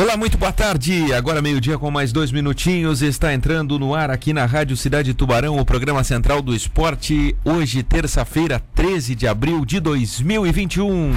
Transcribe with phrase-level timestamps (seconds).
[0.00, 1.12] Olá, muito boa tarde.
[1.12, 3.02] Agora meio-dia com mais dois minutinhos.
[3.02, 7.34] Está entrando no ar aqui na Rádio Cidade Tubarão o programa central do esporte.
[7.44, 11.10] Hoje, terça-feira, 13 de abril de 2021.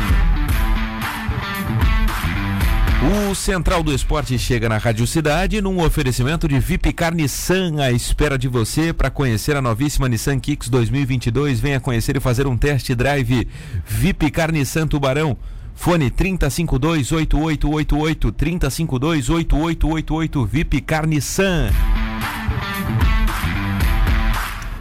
[3.30, 8.36] O Central do Esporte chega na Rádio Cidade num oferecimento de Vipcar Nissan à espera
[8.36, 11.60] de você para conhecer a novíssima Nissan Kicks 2022.
[11.60, 13.48] Venha conhecer e fazer um test drive
[13.86, 15.38] Vipcar Nissan Tubarão.
[15.76, 21.72] Fone 3052-8888, 3052-8888, VIP Carniçan.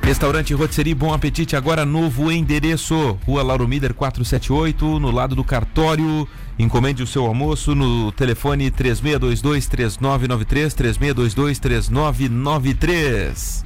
[0.03, 3.17] Restaurante Rotisserie Bom Apetite, agora novo endereço.
[3.25, 6.27] Rua Lauro Mider 478, no lado do cartório.
[6.59, 13.65] Encomende o seu almoço no telefone 3622-3993, 3622-3993.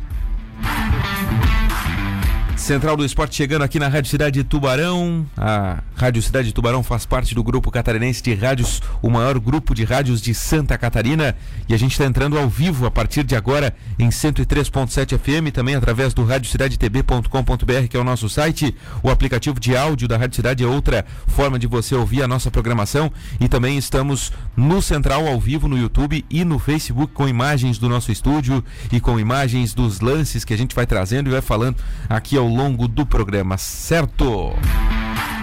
[2.65, 5.27] Central do Esporte chegando aqui na Rádio Cidade de Tubarão.
[5.37, 9.75] A Rádio Cidade de Tubarão faz parte do grupo catarinense de rádios, o maior grupo
[9.75, 11.37] de rádios de Santa Catarina.
[11.69, 15.75] E a gente está entrando ao vivo a partir de agora em 103.7 FM, também
[15.75, 18.75] através do radiocidadetb.com.br, que é o nosso site.
[19.03, 22.51] O aplicativo de áudio da Rádio Cidade é outra forma de você ouvir a nossa
[22.51, 23.13] programação.
[23.39, 27.91] E também estamos no Central ao vivo no YouTube e no Facebook com imagens do
[27.91, 31.77] nosso estúdio e com imagens dos lances que a gente vai trazendo e vai falando
[32.09, 34.53] aqui ao longo do programa, certo?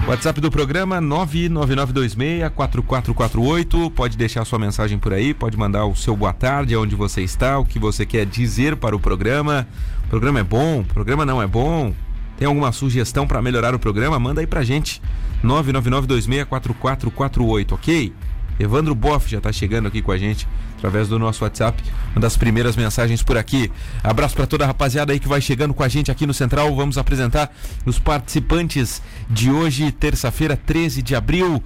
[0.08, 3.92] WhatsApp do programa 999264448.
[3.92, 7.60] Pode deixar sua mensagem por aí, pode mandar o seu boa tarde, onde você está,
[7.60, 9.68] o que você quer dizer para o programa.
[10.06, 11.94] O programa é bom, o programa não é bom.
[12.38, 14.18] Tem alguma sugestão para melhorar o programa?
[14.20, 15.02] Manda aí pra gente.
[15.44, 18.14] 999264448, ok?
[18.62, 21.82] Evandro Boff já está chegando aqui com a gente através do nosso WhatsApp,
[22.12, 23.72] uma das primeiras mensagens por aqui.
[24.04, 26.76] Abraço para toda a rapaziada aí que vai chegando com a gente aqui no Central.
[26.76, 27.52] Vamos apresentar
[27.86, 31.64] os participantes de hoje, terça-feira, 13 de abril.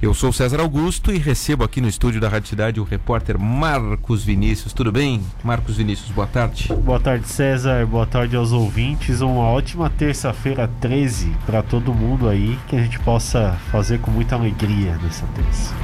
[0.00, 4.22] Eu sou César Augusto e recebo aqui no estúdio da Rádio Cidade o repórter Marcos
[4.22, 4.74] Vinícius.
[4.74, 5.22] Tudo bem?
[5.42, 6.68] Marcos Vinícius, boa tarde.
[6.84, 7.86] Boa tarde, César.
[7.86, 9.22] Boa tarde aos ouvintes.
[9.22, 14.34] Uma ótima terça-feira 13 para todo mundo aí, que a gente possa fazer com muita
[14.34, 15.74] alegria nessa terça.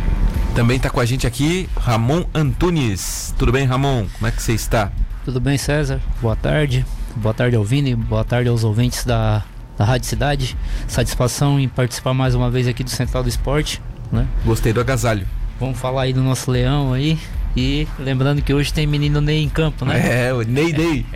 [0.54, 3.34] Também está com a gente aqui Ramon Antunes.
[3.38, 4.06] Tudo bem, Ramon?
[4.12, 4.92] Como é que você está?
[5.24, 5.98] Tudo bem, César?
[6.20, 6.84] Boa tarde.
[7.16, 9.42] Boa tarde ao Vini, boa tarde aos ouvintes da,
[9.78, 10.54] da Rádio Cidade.
[10.86, 13.80] Satisfação em participar mais uma vez aqui do Central do Esporte.
[14.10, 14.26] Né?
[14.44, 15.26] Gostei do agasalho.
[15.58, 17.18] Vamos falar aí do nosso leão aí.
[17.56, 20.26] E lembrando que hoje tem menino Ney em campo, né?
[20.26, 21.06] É, o Ney Ney.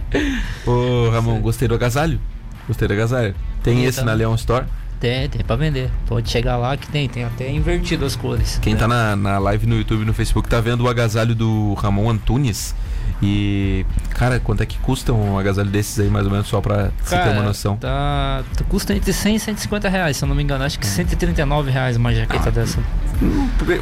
[0.66, 2.18] Ô, Ramon, gostei do agasalho?
[2.66, 3.34] Gostei do agasalho.
[3.62, 4.64] Tem esse na Leão Store?
[5.00, 5.90] Tem, tem pra vender.
[6.06, 8.58] Pode chegar lá que tem, tem até invertido as cores.
[8.60, 11.74] Quem tá na, na live no YouTube e no Facebook tá vendo o agasalho do
[11.74, 12.74] Ramon Antunes.
[13.20, 16.90] E, cara, quanto é que custa um agasalho desses aí, mais ou menos, só pra
[17.02, 17.76] você ter uma noção?
[17.76, 20.62] Tá, custa entre 100 e 150 reais, se eu não me engano.
[20.64, 22.78] Acho que 139 reais uma jaqueta ah, dessa.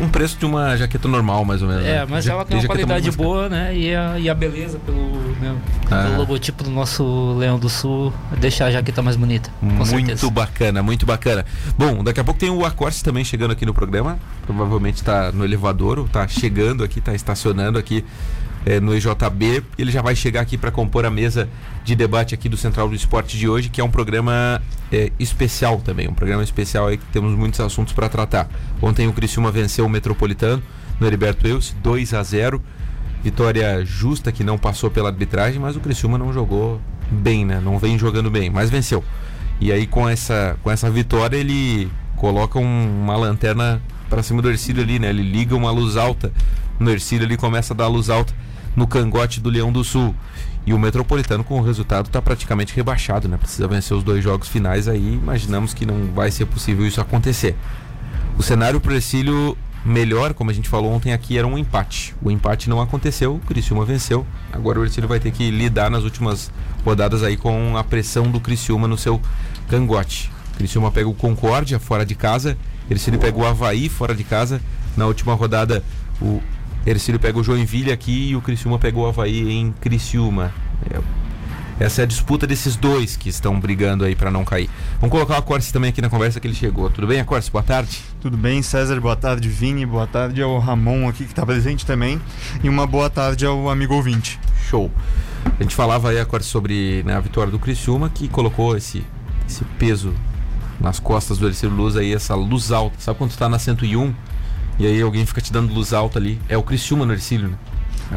[0.00, 1.84] Um preço de uma jaqueta normal, mais ou menos.
[1.84, 2.06] É, né?
[2.08, 3.76] mas ela tem uma qualidade boa, né?
[3.76, 5.54] E a, e a beleza pelo, né,
[5.91, 6.04] ah.
[6.04, 9.50] pelo logotipo do nosso Leão do Sul deixar a jaqueta mais bonita.
[9.60, 10.30] muito certeza.
[10.30, 11.44] bacana, muito bacana.
[11.76, 14.19] Bom, daqui a pouco tem o Acorce também chegando aqui no programa.
[14.46, 18.02] Provavelmente está no elevador, ou tá chegando aqui, tá estacionando aqui
[18.66, 19.62] é, no EJB.
[19.78, 21.49] Ele já vai chegar aqui para compor a mesa
[21.84, 24.60] de debate aqui do Central do Esporte de hoje, que é um programa
[24.93, 28.50] é, especial também, um programa especial aí que temos muitos assuntos para tratar.
[28.82, 30.62] Ontem o Criciúma venceu o Metropolitano
[30.99, 32.60] no Heriberto Eus, 2 a 0
[33.22, 37.60] Vitória justa que não passou pela arbitragem, mas o Criciúma não jogou bem, né?
[37.60, 39.03] Não vem jogando bem, mas venceu.
[39.60, 44.49] E aí com essa, com essa vitória ele coloca um, uma lanterna para cima do
[44.49, 45.09] Ercílio ali, né?
[45.09, 46.32] Ele liga uma luz alta
[46.78, 48.32] no Ercílio, ele começa a dar luz alta
[48.76, 50.14] no cangote do Leão do Sul.
[50.66, 53.37] E o Metropolitano, com o resultado, está praticamente rebaixado, né?
[53.37, 55.14] Precisa vencer os dois jogos finais aí.
[55.14, 57.56] Imaginamos que não vai ser possível isso acontecer.
[58.37, 62.14] O cenário para o melhor, como a gente falou ontem aqui, era um empate.
[62.20, 64.26] O empate não aconteceu, o Criciúma venceu.
[64.53, 66.50] Agora o Ercílio vai ter que lidar nas últimas
[66.84, 69.20] rodadas aí com a pressão do Criciúma no seu
[69.69, 70.31] cangote.
[70.52, 72.58] O Criciúma pega o Concórdia fora de casa,
[72.90, 74.61] Ercílio pega o Havaí fora de casa.
[74.96, 75.84] Na última rodada,
[76.20, 76.40] o
[76.87, 80.53] Ercílio pega o Joinville aqui e o Criciúma pegou o Havaí em Criciúma.
[80.88, 81.00] É,
[81.79, 84.71] essa é a disputa desses dois que estão brigando aí para não cair.
[85.00, 86.88] Vamos colocar o Acorce também aqui na conversa que ele chegou.
[86.88, 87.50] Tudo bem, Acorce?
[87.50, 88.00] Boa tarde.
[88.21, 89.00] Tudo bem, César.
[89.00, 89.85] Boa tarde, Vini.
[89.85, 92.21] Boa tarde ao Ramon aqui que está presente também.
[92.62, 94.38] E uma boa tarde ao amigo ouvinte.
[94.71, 94.91] Show.
[95.44, 99.05] A gente falava aí, Acorce, sobre né, a vitória do Criciúma que colocou esse,
[99.47, 100.15] esse peso
[100.81, 102.97] nas costas do Ercílio Luz aí, essa luz alta.
[102.99, 104.15] Sabe quando tu tá na 101
[104.78, 106.40] e aí alguém fica te dando luz alta ali.
[106.49, 107.56] É o Criciúma no Ercílio, né?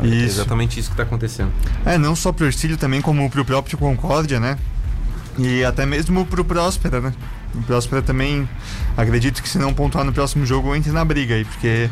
[0.03, 0.39] É isso.
[0.39, 1.51] exatamente isso que está acontecendo.
[1.85, 4.57] É, não só pro Ercílio, também como pro próprio Concórdia, né?
[5.37, 7.13] E até mesmo pro Próspera, né?
[7.55, 8.47] O Próspera também,
[8.95, 11.89] acredito que se não pontuar no próximo jogo, entre na briga aí, porque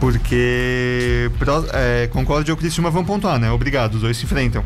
[0.00, 1.30] Porque
[1.72, 3.50] é, Concórdia e o Criciúma vão pontuar, né?
[3.52, 4.64] Obrigado, os dois se enfrentam.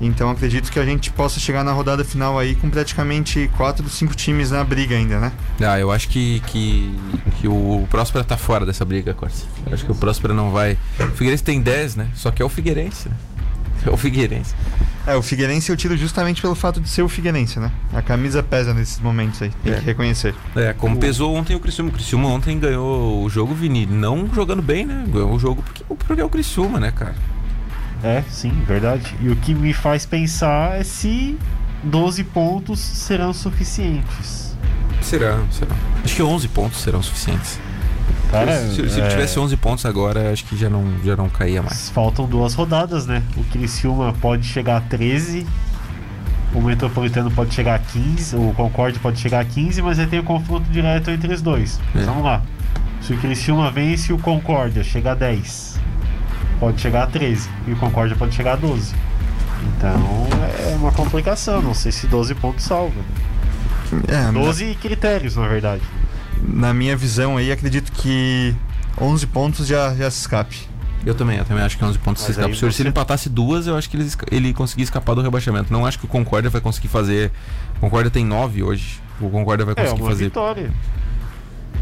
[0.00, 4.14] Então acredito que a gente possa chegar na rodada final aí com praticamente quatro, cinco
[4.14, 5.32] times na briga ainda, né?
[5.60, 6.98] Ah, eu acho que, que,
[7.40, 9.44] que o Próspera tá fora dessa briga, Corsi.
[9.66, 10.78] Eu acho que o Próspera não vai.
[10.98, 12.08] O Figueirense tem 10, né?
[12.14, 13.14] Só que é o Figueirense, né?
[13.86, 14.54] É o Figueirense.
[15.06, 17.72] É, o Figueirense eu tiro justamente pelo fato de ser o Figueirense, né?
[17.94, 19.76] A camisa pesa nesses momentos aí, tem É.
[19.76, 20.34] que reconhecer.
[20.54, 21.88] É, como pesou ontem o Criciúma.
[21.88, 23.86] O Criciúma ontem ganhou o jogo, Vini.
[23.86, 25.04] Não jogando bem, né?
[25.08, 27.14] Ganhou o jogo porque, porque é o Criciúma, né, cara?
[28.02, 29.14] É, sim, verdade.
[29.20, 31.38] E o que me faz pensar é se
[31.82, 34.56] 12 pontos serão suficientes.
[35.02, 35.74] Será, será.
[36.04, 37.58] Acho que 11 pontos serão suficientes.
[38.30, 41.28] Cara, se se ele é, tivesse 11 pontos agora, acho que já não, já não
[41.28, 41.90] caía mais.
[41.90, 43.22] Faltam duas rodadas, né?
[43.36, 45.44] O Criciúma pode chegar a 13,
[46.54, 50.20] o Metropolitano pode chegar a 15, o Concorde pode chegar a 15, mas aí tem
[50.20, 51.80] o confronto direto entre os dois.
[51.94, 52.02] É.
[52.02, 52.42] Vamos lá.
[53.00, 55.80] Se o Criciúma vence, o Concórdia chega a 10.
[56.60, 57.48] Pode chegar a 13.
[57.66, 58.94] E o Concórdia pode chegar a 12.
[59.76, 60.28] Então
[60.70, 61.60] é uma complicação.
[61.62, 63.00] Não sei se 12 pontos salva.
[64.06, 65.82] É, 12 critérios, na verdade.
[66.42, 68.54] na minha visão aí, acredito que
[69.00, 70.68] 11 pontos já, já se escape.
[71.04, 72.48] Eu também, eu também acho que 11 pontos se Mas escapa.
[72.52, 75.72] aí Se o você- empatasse duas, eu acho que ele, ele conseguia escapar do rebaixamento.
[75.72, 77.32] Não acho que o Concórdia vai conseguir fazer.
[77.78, 79.00] O Concórdia tem 9 hoje.
[79.20, 80.24] O Concórdia vai É conseguir uma fazer.
[80.24, 80.70] vitória.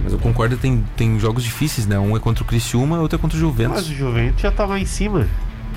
[0.03, 1.99] Mas o Concórdia tem, tem jogos difíceis, né?
[1.99, 3.77] Um é contra o Criciúma, outro é contra o Juventus.
[3.77, 5.27] Mas o Juventus já tá lá em cima.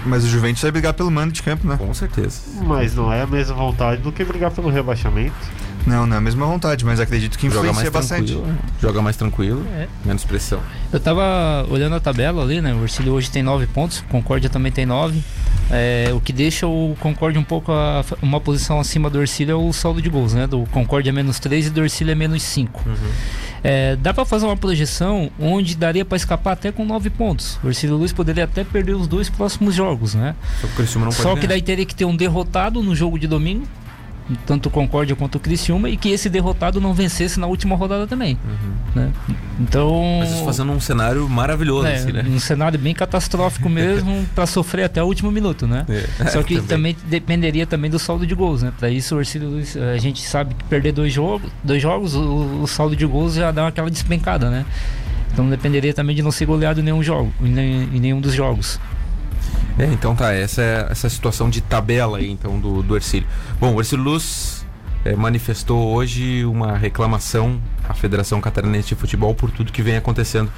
[0.06, 1.78] Mas o Juventus vai brigar pelo mando de campo, né?
[1.78, 2.42] Com certeza.
[2.64, 5.34] Mas não é a mesma vontade do que brigar pelo rebaixamento.
[5.86, 8.34] Não, não é a mesma vontade, mas acredito que Joga influencia mais bastante.
[8.34, 8.48] tranquilo.
[8.54, 8.58] né?
[8.80, 9.88] Joga mais tranquilo, É.
[10.06, 10.60] menos pressão.
[10.92, 12.74] Eu tava olhando a tabela ali, né?
[12.74, 15.22] O Ercílio hoje tem 9 pontos, o Concórdia também tem 9.
[15.72, 19.56] É, o que deixa o Concórdia um pouco a- uma posição acima do Ercílio é
[19.56, 20.46] o saldo de gols, né?
[20.48, 22.84] Do Concórdia é menos 3 e do Ercílio é menos 5.
[23.64, 27.60] É, dá pra fazer uma projeção onde daria pra escapar até com 9 pontos.
[27.64, 30.36] O Ercílio Luiz poderia até perder os dois próximos jogos, né?
[30.60, 30.68] Só
[31.12, 33.68] Só que daí teria que ter um derrotado no jogo de domingo,
[34.46, 38.06] tanto o Concórdia quanto o Criciúma, e que esse derrotado não vencesse na última rodada
[38.08, 38.38] também.
[38.96, 39.12] Né?
[39.60, 40.18] Então.
[40.20, 42.26] Mas isso fazendo um cenário maravilhoso, É, assim, né?
[42.28, 45.86] um cenário bem catastrófico mesmo pra sofrer até o último minuto, né?
[46.20, 46.96] É, Só que também.
[47.06, 48.72] dependeria também do saldo de gols, né?
[48.78, 52.62] Para isso o Ercílio Luiz, a gente sabe que perder dois jogos, dois jogos, o,
[52.64, 54.66] o saldo de gols já dá aquela despencada, né?
[55.34, 58.80] Então dependeria também de não ser goleado em nenhum jogo, em nenhum dos jogos.
[59.82, 63.28] É, então tá, essa é essa situação de tabela aí, então, do, do Ercílio.
[63.60, 64.64] Bom, o Ercílio Luz
[65.04, 70.52] eh, manifestou hoje uma reclamação à Federação Catarinense de Futebol por tudo que vem acontecendo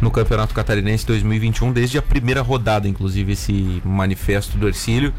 [0.00, 5.12] no Campeonato Catarinense 2021, desde a primeira rodada, inclusive, esse manifesto do Ercílio.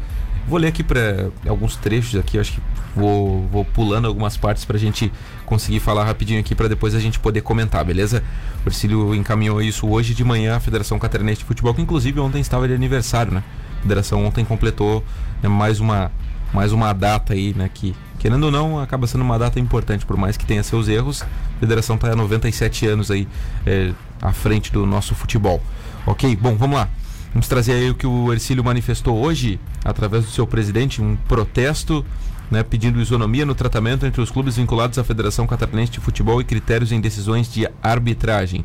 [0.50, 2.60] Vou ler aqui para alguns trechos aqui, acho que
[2.96, 5.12] vou, vou pulando algumas partes para a gente
[5.46, 8.20] conseguir falar rapidinho aqui para depois a gente poder comentar, beleza?
[8.66, 12.40] O Ercílio encaminhou isso hoje de manhã à Federação Catarinense de Futebol, que inclusive ontem
[12.40, 13.44] estava de aniversário, né?
[13.78, 15.04] A Federação ontem completou
[15.40, 16.10] né, mais uma
[16.52, 17.70] mais uma data aí, né?
[17.72, 21.22] Que querendo ou não acaba sendo uma data importante, por mais que tenha seus erros.
[21.22, 23.28] A Federação está há 97 anos aí
[23.64, 25.62] é, à frente do nosso futebol.
[26.04, 26.88] Ok, bom, vamos lá.
[27.32, 32.04] Vamos trazer aí o que o Ercílio manifestou hoje, através do seu presidente, um protesto
[32.50, 36.44] né, pedindo isonomia no tratamento entre os clubes vinculados à Federação Catarinense de Futebol e
[36.44, 38.64] critérios em decisões de arbitragem.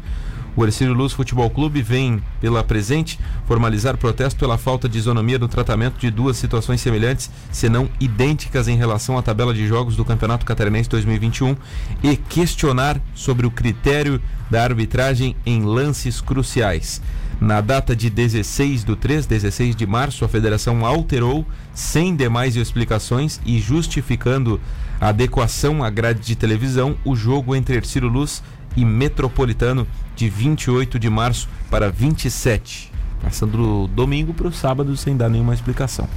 [0.55, 5.49] O Ercílio Luz Futebol Clube vem, pela presente, formalizar protesto pela falta de isonomia no
[5.49, 10.05] tratamento de duas situações semelhantes, se não idênticas em relação à tabela de jogos do
[10.05, 11.57] Campeonato Catarinense 2021
[12.01, 17.01] e questionar sobre o critério da arbitragem em lances cruciais.
[17.41, 23.41] Na data de 16 do 3, 16 de março, a federação alterou, sem demais explicações
[23.45, 24.59] e justificando
[25.01, 28.41] a adequação à grade de televisão, o jogo entre Ercílio Luz
[28.77, 29.85] e Metropolitano
[30.15, 32.91] de 28 de março para 27,
[33.21, 36.07] passando do domingo para o sábado sem dar nenhuma explicação.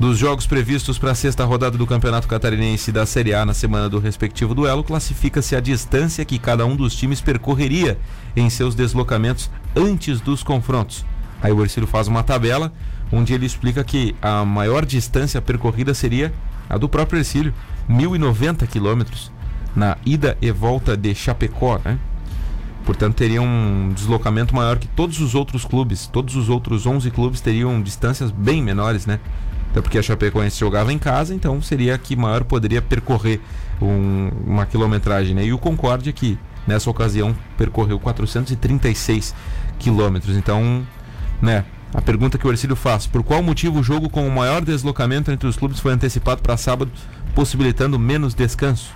[0.00, 3.88] Dos jogos previstos para a sexta rodada do Campeonato Catarinense da Série A na semana
[3.88, 7.98] do respectivo duelo, classifica-se a distância que cada um dos times percorreria
[8.34, 11.04] em seus deslocamentos antes dos confrontos.
[11.40, 12.72] Aí o Ercílio faz uma tabela
[13.12, 16.32] onde ele explica que a maior distância percorrida seria
[16.68, 17.54] a do próprio Ercílio,
[17.88, 19.30] 1.090 quilômetros,
[19.76, 21.98] na ida e volta de Chapecó, né?
[22.84, 26.06] Portanto, teria um deslocamento maior que todos os outros clubes.
[26.06, 29.20] Todos os outros 11 clubes teriam distâncias bem menores, né?
[29.70, 33.40] Até porque a Chapecoense jogava em casa, então seria a que maior poderia percorrer
[33.80, 35.44] um- uma quilometragem, né?
[35.44, 39.34] E o Concórdia, que nessa ocasião percorreu 436
[39.78, 40.36] quilômetros.
[40.36, 40.86] Então,
[41.40, 41.64] né?
[41.94, 45.30] A pergunta que o Ercílio faz: por qual motivo o jogo com o maior deslocamento
[45.30, 46.90] entre os clubes foi antecipado para sábado,
[47.34, 48.92] possibilitando menos descanso?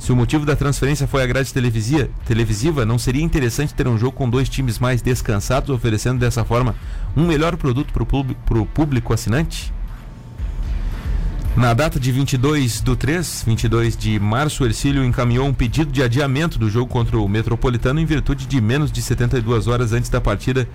[0.00, 4.12] Se o motivo da transferência foi a grade televisiva, não seria interessante ter um jogo
[4.12, 6.74] com dois times mais descansados, oferecendo dessa forma
[7.14, 9.70] um melhor produto para o público assinante?
[11.54, 16.02] Na data de 22 do 3, 22 de março, o Ercílio encaminhou um pedido de
[16.02, 20.20] adiamento do jogo contra o Metropolitano em virtude de menos de 72 horas antes da
[20.20, 20.66] partida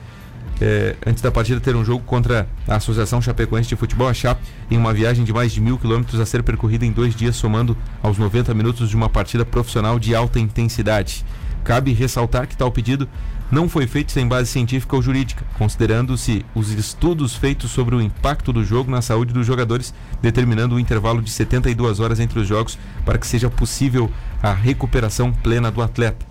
[0.62, 4.42] é, antes da partida ter um jogo contra a Associação Chapecoense de Futebol, a Chape,
[4.72, 7.78] em uma viagem de mais de mil quilômetros a ser percorrida em dois dias, somando
[8.02, 11.26] aos 90 minutos de uma partida profissional de alta intensidade.
[11.64, 13.10] Cabe ressaltar que tal pedido
[13.52, 18.52] não foi feito sem base científica ou jurídica, considerando-se os estudos feitos sobre o impacto
[18.52, 22.78] do jogo na saúde dos jogadores, determinando um intervalo de 72 horas entre os jogos
[23.04, 24.10] para que seja possível
[24.42, 26.26] a recuperação plena do atleta.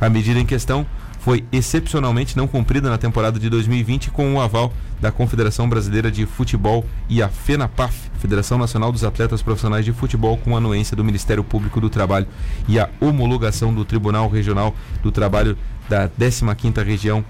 [0.00, 0.86] A medida em questão
[1.28, 6.24] foi excepcionalmente não cumprida na temporada de 2020 com o aval da Confederação Brasileira de
[6.24, 11.44] Futebol e a FENAPAF, Federação Nacional dos Atletas Profissionais de Futebol, com anuência do Ministério
[11.44, 12.26] Público do Trabalho
[12.66, 15.54] e a homologação do Tribunal Regional do Trabalho
[15.86, 17.22] da 15ª Região,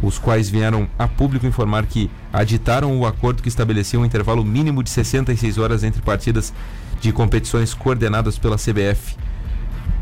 [0.00, 4.80] os quais vieram a público informar que aditaram o acordo que estabelecia um intervalo mínimo
[4.80, 6.54] de 66 horas entre partidas
[7.00, 9.16] de competições coordenadas pela CBF.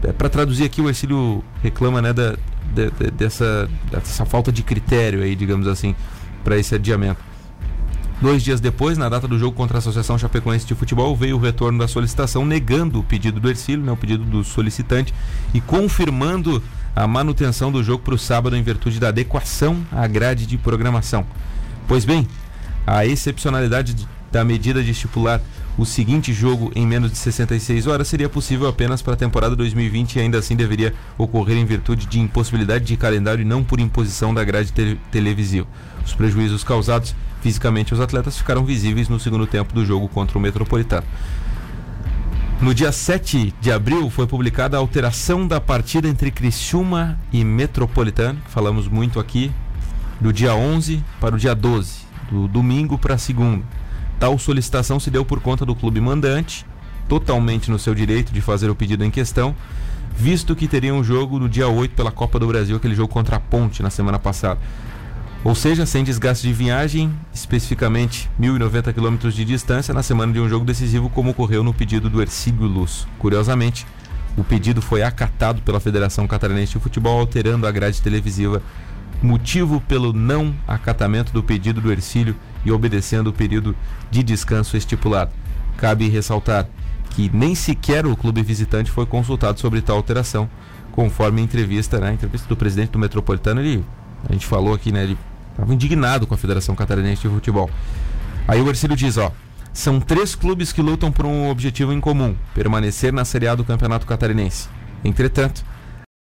[0.04, 2.36] É, Para traduzir aqui, o Ercílio reclama né, da,
[2.74, 5.94] de, de, dessa, dessa falta de critério aí, digamos assim,
[6.44, 7.28] para esse adiamento.
[8.20, 11.40] Dois dias depois, na data do jogo contra a Associação Chapecoense de Futebol, veio o
[11.40, 15.14] retorno da solicitação negando o pedido do Ercílio, né, o pedido do solicitante,
[15.54, 16.60] e confirmando
[16.96, 21.24] a manutenção do jogo para o sábado em virtude da adequação à grade de programação.
[21.86, 22.26] Pois bem,
[22.84, 23.94] a excepcionalidade
[24.32, 25.40] da medida de estipular
[25.78, 30.16] o seguinte jogo em menos de 66 horas seria possível apenas para a temporada 2020
[30.16, 34.34] e ainda assim deveria ocorrer em virtude de impossibilidade de calendário e não por imposição
[34.34, 35.68] da grade te televisiva.
[36.04, 40.40] Os prejuízos causados fisicamente aos atletas ficaram visíveis no segundo tempo do jogo contra o
[40.40, 41.06] Metropolitano.
[42.60, 48.40] No dia 7 de abril foi publicada a alteração da partida entre Criciúma e Metropolitano,
[48.48, 49.52] falamos muito aqui,
[50.20, 52.00] do dia 11 para o dia 12,
[52.32, 53.62] do domingo para segunda.
[54.18, 56.66] Tal solicitação se deu por conta do clube mandante,
[57.08, 59.54] totalmente no seu direito de fazer o pedido em questão,
[60.14, 63.36] visto que teria um jogo no dia 8 pela Copa do Brasil, aquele jogo contra
[63.36, 64.60] a Ponte na semana passada.
[65.44, 70.48] Ou seja, sem desgaste de viagem, especificamente 1.090 km de distância, na semana de um
[70.48, 73.06] jogo decisivo, como ocorreu no pedido do Ercílio Luz.
[73.20, 73.86] Curiosamente,
[74.36, 78.60] o pedido foi acatado pela Federação Catarinense de Futebol, alterando a grade televisiva,
[79.22, 82.34] motivo pelo não acatamento do pedido do Ercílio
[82.64, 83.76] e obedecendo o período
[84.10, 85.30] de descanso estipulado.
[85.76, 86.68] Cabe ressaltar
[87.10, 90.48] que nem sequer o clube visitante foi consultado sobre tal alteração,
[90.92, 93.84] conforme a entrevista, né, a entrevista do presidente do Metropolitano, ele,
[94.28, 95.18] a gente falou aqui, né, ele
[95.50, 97.70] estava indignado com a Federação Catarinense de Futebol.
[98.46, 99.32] Aí o Ercílio diz, ó,
[99.72, 103.64] são três clubes que lutam por um objetivo em comum, permanecer na Série A do
[103.64, 104.68] Campeonato Catarinense.
[105.04, 105.64] Entretanto,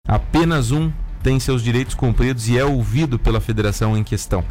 [0.06, 4.44] apenas um tem seus direitos cumpridos e é ouvido pela federação em questão.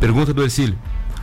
[0.00, 0.78] Pergunta do Ercílio.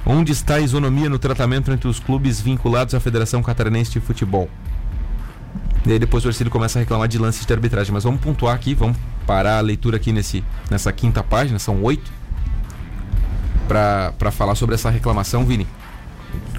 [0.06, 4.50] Onde está a isonomia no tratamento entre os clubes vinculados à Federação Catarinense de Futebol?
[5.86, 7.94] E aí depois o Ercílio começa a reclamar de lances de arbitragem.
[7.94, 12.12] Mas vamos pontuar aqui, vamos parar a leitura aqui nesse, nessa quinta página, são oito,
[13.68, 15.68] para falar sobre essa reclamação, Vini.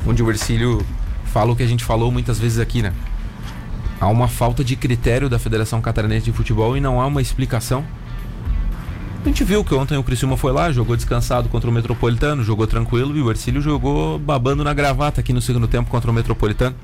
[0.07, 0.85] Onde o Ercílio
[1.27, 2.93] fala o que a gente falou muitas vezes aqui, né?
[4.01, 7.85] Há uma falta de critério da Federação Catarinense de Futebol e não há uma explicação.
[9.23, 12.67] A gente viu que ontem o Criciúma foi lá, jogou descansado contra o Metropolitano, jogou
[12.67, 16.75] tranquilo e o Ercílio jogou babando na gravata aqui no segundo tempo contra o Metropolitano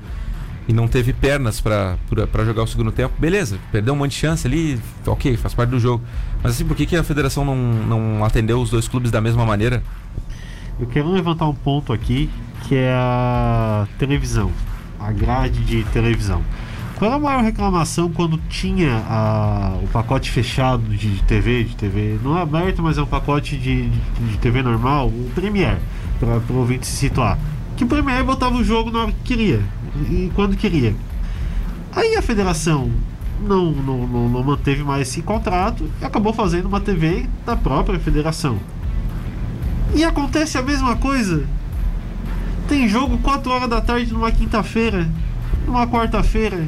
[0.65, 1.97] e não teve pernas para
[2.45, 3.13] jogar o segundo tempo.
[3.19, 6.01] Beleza, perdeu um monte de chance ali, ok, faz parte do jogo.
[6.41, 9.45] Mas assim, por que, que a federação não, não atendeu os dois clubes da mesma
[9.45, 9.83] maneira?
[10.79, 12.29] Eu quero levantar um ponto aqui
[12.69, 14.49] que é a televisão,
[14.97, 16.41] a grade de televisão.
[16.99, 22.19] Qual a maior reclamação quando tinha a, o pacote fechado de, de TV, de TV
[22.21, 23.99] não é aberto, mas é um pacote de, de,
[24.31, 25.79] de TV normal, o Premiere,
[26.19, 27.39] para o ouvinte se situar.
[27.77, 29.61] Que o Premiere botava o jogo na hora que queria
[30.09, 30.93] e quando queria.
[31.95, 32.91] Aí a federação
[33.41, 37.97] não, não, não, não manteve mais esse contrato e acabou fazendo uma TV da própria
[37.97, 38.59] federação.
[39.95, 41.45] E acontece a mesma coisa.
[42.67, 45.09] Tem jogo 4 horas da tarde numa quinta-feira,
[45.65, 46.67] numa quarta-feira,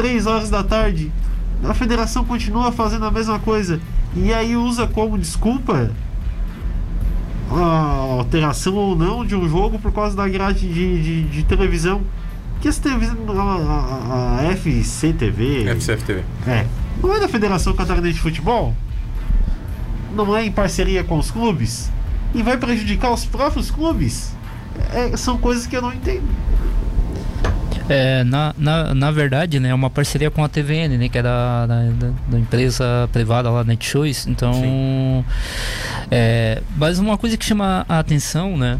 [0.00, 1.12] 3 horas da tarde.
[1.62, 3.78] A federação continua fazendo a mesma coisa.
[4.16, 5.90] E aí usa como desculpa
[7.50, 7.64] a
[8.16, 12.00] alteração ou não de um jogo por causa da grade de, de, de televisão.
[12.62, 15.66] Que essa televisão, a, a, a FCTV.
[15.76, 16.24] FCFTV.
[16.46, 16.66] É.
[17.02, 18.74] Não é da Federação Catarinense de Futebol?
[20.14, 21.92] Não é em parceria com os clubes?
[22.34, 24.34] E vai prejudicar os próprios clubes?
[24.94, 26.24] É, são coisas que eu não entendo.
[27.90, 31.22] É, na, na, na verdade, né, é uma parceria com a TVN, né, que é
[31.22, 31.82] da, da,
[32.28, 34.28] da empresa privada lá, Netshows.
[34.28, 35.24] Então,
[36.08, 38.78] é, mas uma coisa que chama a atenção, né,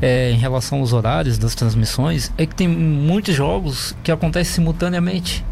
[0.00, 5.44] é, em relação aos horários das transmissões, é que tem muitos jogos que acontecem simultaneamente.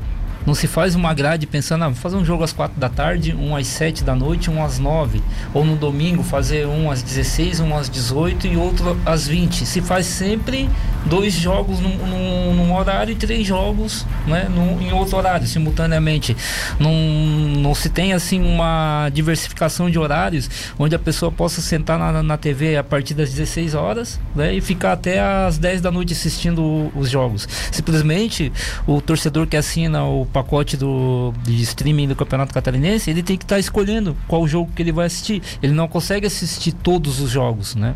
[0.45, 3.35] Não se faz uma grade pensando, ah, vou fazer um jogo às 4 da tarde,
[3.35, 5.23] um às 7 da noite, um às 9.
[5.55, 9.65] Ou no domingo fazer um às 16, um às 18 e outro às 20.
[9.65, 10.69] Se faz sempre
[11.07, 16.37] dois jogos num, num, num horário e três jogos né, num, em outro horário, simultaneamente.
[16.79, 20.49] Não, não se tem assim uma diversificação de horários
[20.79, 24.61] onde a pessoa possa sentar na, na TV a partir das 16 horas né, e
[24.61, 27.49] ficar até às 10 da noite assistindo os jogos.
[27.71, 28.53] Simplesmente
[28.87, 33.45] o torcedor que assina o pacote do, de streaming do Campeonato Catarinense, ele tem que
[33.45, 35.43] estar tá escolhendo qual jogo que ele vai assistir.
[35.63, 37.95] Ele não consegue assistir todos os jogos, né?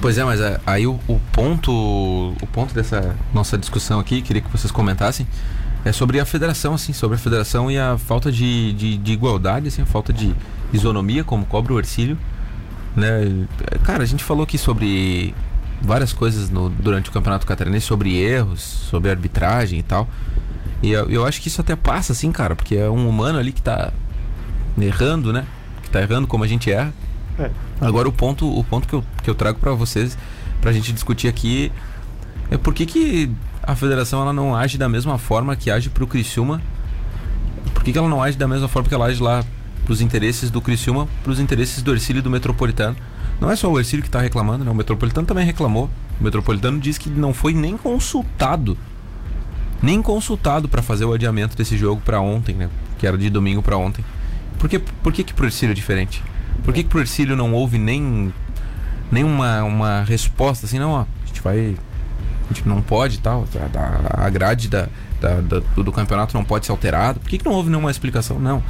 [0.00, 4.40] Pois é, mas é, aí o, o, ponto o ponto dessa nossa discussão aqui, queria
[4.40, 5.26] que vocês comentassem,
[5.84, 9.68] é sobre a federação, assim, sobre a federação e a falta de, de, de igualdade,
[9.68, 10.34] assim, a falta de
[10.72, 12.16] isonomia, como cobra o Ercílio.
[12.96, 13.46] Né?
[13.84, 15.34] Cara, a gente falou aqui sobre
[15.82, 20.08] várias coisas no, durante o Campeonato Catarinense sobre erros, sobre arbitragem e tal.
[20.82, 23.52] E eu, eu, acho que isso até passa, assim, cara, porque é um humano ali
[23.52, 23.92] que tá
[24.80, 25.44] errando, né?
[25.82, 26.92] Que tá errando como a gente erra.
[27.06, 27.09] É.
[27.80, 30.16] Agora o ponto, o ponto que eu, que eu trago para vocês,
[30.60, 31.72] pra gente discutir aqui,
[32.50, 33.30] é por que, que
[33.62, 36.60] a federação ela não age da mesma forma que age pro Criciúma?
[37.72, 39.44] Por que, que ela não age da mesma forma que ela age lá
[39.84, 42.96] pros interesses do Criciúma, pros interesses do Ercílio e do Metropolitano?
[43.40, 44.70] Não é só o Ercílio que está reclamando, né?
[44.70, 45.88] O Metropolitano também reclamou.
[46.20, 48.76] O Metropolitano diz que não foi nem consultado.
[49.82, 52.68] Nem consultado para fazer o adiamento desse jogo para ontem, né?
[52.98, 54.04] Que era de domingo para ontem.
[54.58, 56.22] Por que, por que, que pro Ercílio é diferente?
[56.62, 58.32] Por que, que pro Ercílio não houve nem,
[59.10, 61.76] nem uma, resposta assim, não, ó, a gente vai.
[62.44, 63.46] A gente não pode tal.
[63.76, 64.88] A, a grade da,
[65.20, 67.20] da, da, do campeonato não pode ser alterada.
[67.20, 68.38] Por que, que não houve nenhuma explicação?
[68.38, 68.62] Não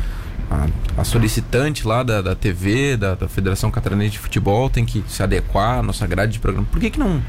[0.50, 0.66] a,
[1.00, 5.22] a solicitante lá da, da TV, da, da, Federação Catarinense de Futebol, tem que se
[5.22, 6.66] adequar à nossa grade de programa.
[6.70, 7.22] Por que, que não.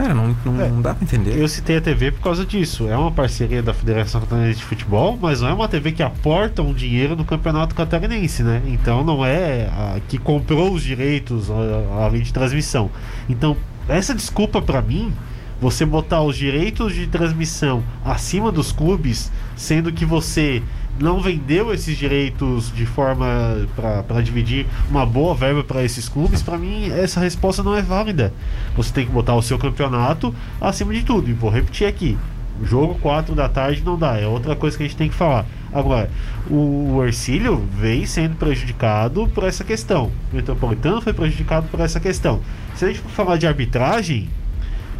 [0.00, 1.38] Cara, não, não, é, não dá pra entender.
[1.38, 2.88] Eu citei a TV por causa disso.
[2.88, 6.62] É uma parceria da Federação Catarinense de Futebol, mas não é uma TV que aporta
[6.62, 8.62] um dinheiro no Campeonato Catarinense, né?
[8.66, 12.90] Então não é a que comprou os direitos além de transmissão.
[13.28, 13.54] Então,
[13.86, 15.12] essa desculpa para mim
[15.60, 20.62] você botar os direitos de transmissão acima dos clubes, sendo que você
[20.98, 23.26] não vendeu esses direitos de forma
[23.76, 28.32] para dividir uma boa verba para esses clubes, para mim essa resposta não é válida.
[28.76, 31.30] Você tem que botar o seu campeonato acima de tudo.
[31.30, 32.18] E vou repetir aqui:
[32.62, 35.46] jogo 4 da tarde não dá, é outra coisa que a gente tem que falar.
[35.72, 36.10] Agora,
[36.50, 40.10] o, o Ercílio vem sendo prejudicado por essa questão.
[40.32, 42.40] O Metropolitano foi prejudicado por essa questão.
[42.74, 44.28] Se a gente for falar de arbitragem,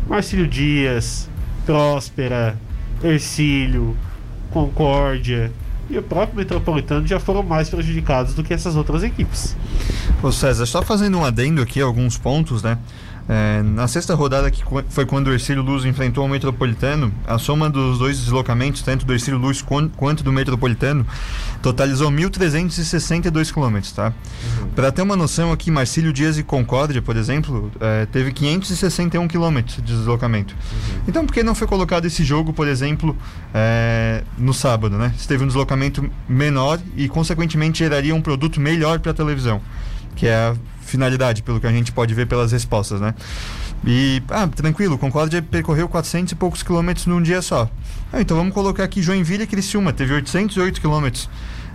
[0.08, 1.28] Marcílio Dias,
[1.64, 2.58] Próspera,
[3.02, 3.96] Ercílio,
[4.50, 5.52] Concórdia,
[5.88, 9.56] e o próprio Metropolitano já foram mais prejudicados do que essas outras equipes.
[10.22, 12.78] Ô César, só fazendo um adendo aqui, alguns pontos, né?
[13.32, 17.70] É, na sexta rodada, que foi quando o Ercílio Luz enfrentou o Metropolitano, a soma
[17.70, 19.64] dos dois deslocamentos, tanto do Ercílio Luz
[19.96, 21.06] quanto do Metropolitano,
[21.62, 24.06] totalizou 1.362 quilômetros, tá?
[24.06, 24.70] Uhum.
[24.74, 29.76] Para ter uma noção aqui, Marcílio Dias e Concórdia, por exemplo, é, teve 561 quilômetros
[29.76, 30.52] de deslocamento.
[30.52, 31.02] Uhum.
[31.06, 33.16] Então, por que não foi colocado esse jogo, por exemplo,
[33.54, 35.14] é, no sábado, né?
[35.16, 39.60] Se teve um deslocamento menor e, consequentemente, geraria um produto melhor para a televisão,
[40.16, 40.54] que é a
[40.90, 43.14] finalidade, pelo que a gente pode ver pelas respostas, né?
[43.86, 47.70] E, ah, tranquilo, Concórdia percorreu 400 e poucos quilômetros num dia só.
[48.12, 51.30] Ah, então vamos colocar aqui Joinville e Criciúma, teve 808 quilômetros,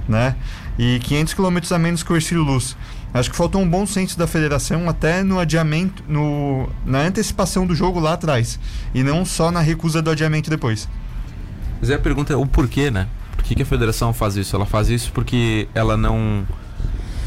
[0.07, 0.35] né?
[0.77, 2.75] E 500 quilômetros a menos que o Ercílio Luz.
[3.13, 7.73] Acho que faltou um bom senso da federação até no adiamento, no, na antecipação do
[7.73, 8.59] jogo lá atrás.
[8.93, 10.89] E não só na recusa do adiamento depois.
[11.79, 13.07] Mas é a pergunta é o porquê, né?
[13.37, 14.53] Por que, que a federação faz isso?
[14.53, 16.45] Ela faz isso porque ela não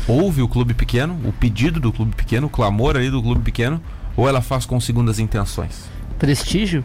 [0.08, 3.80] ouve o clube pequeno, o pedido do clube pequeno, o clamor ali do clube pequeno,
[4.16, 5.88] ou ela faz com segundas intenções?
[6.18, 6.84] Prestígio.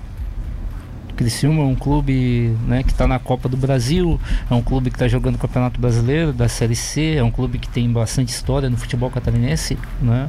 [1.15, 4.95] Criciúma é um clube né, que está na Copa do Brasil, é um clube que
[4.95, 8.67] está jogando o Campeonato Brasileiro da Série C, é um clube que tem bastante história
[8.69, 10.27] no futebol catarinense, né?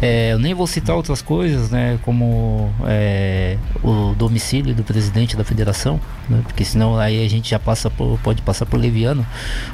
[0.00, 5.42] É, eu nem vou citar outras coisas, né, como é, o domicílio do presidente da
[5.42, 9.26] federação, né, porque senão aí a gente já passa por, pode passar por leviano,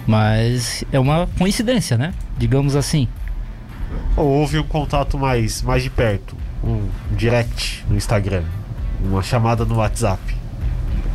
[0.07, 3.09] mas é uma coincidência, né, digamos assim.
[4.17, 8.45] Ou houve um contato mais, mais de perto, um direct no Instagram,
[9.05, 10.21] uma chamada no WhatsApp.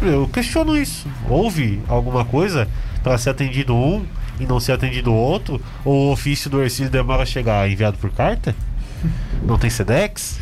[0.02, 1.08] Eu questiono isso.
[1.28, 2.68] Houve alguma coisa
[3.02, 4.06] para ser atendido um
[4.40, 5.62] e não ser atendido outro?
[5.84, 8.56] Ou o ofício do Ercílio demora a chegar enviado por carta?
[9.44, 10.40] Não tem SEDEX,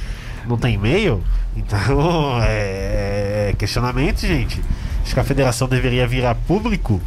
[0.47, 1.23] não tem e-mail.
[1.55, 4.61] Então, é, questionamento, gente.
[5.03, 7.01] Acho que a federação deveria virar público,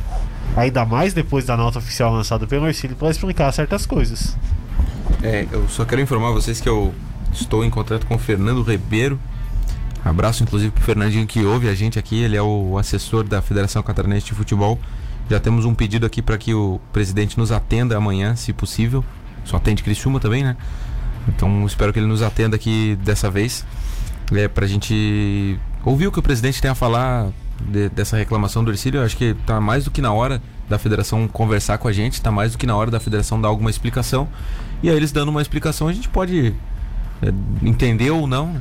[0.57, 4.37] ainda mais depois da nota oficial lançada pelo Ercílio, para explicar certas coisas.
[5.23, 6.95] É, eu só quero informar vocês que eu
[7.33, 9.19] estou em contato com o Fernando Ribeiro.
[10.05, 12.23] Abraço, inclusive, pro Fernandinho que ouve a gente aqui.
[12.23, 14.79] Ele é o assessor da Federação Catarinense de Futebol.
[15.29, 19.05] Já temos um pedido aqui para que o presidente nos atenda amanhã, se possível.
[19.45, 20.57] Só atende Criciúma também, né?
[21.29, 23.65] Então espero que ele nos atenda aqui dessa vez.
[24.33, 27.29] É, pra gente ouvir o que o presidente tem a falar
[27.61, 29.01] de- dessa reclamação do Ercílio.
[29.01, 32.21] Eu acho que tá mais do que na hora da federação conversar com a gente,
[32.21, 34.29] tá mais do que na hora da federação dar alguma explicação.
[34.83, 36.55] E aí eles dando uma explicação, a gente pode
[37.23, 37.33] é,
[37.67, 38.61] entender ou não.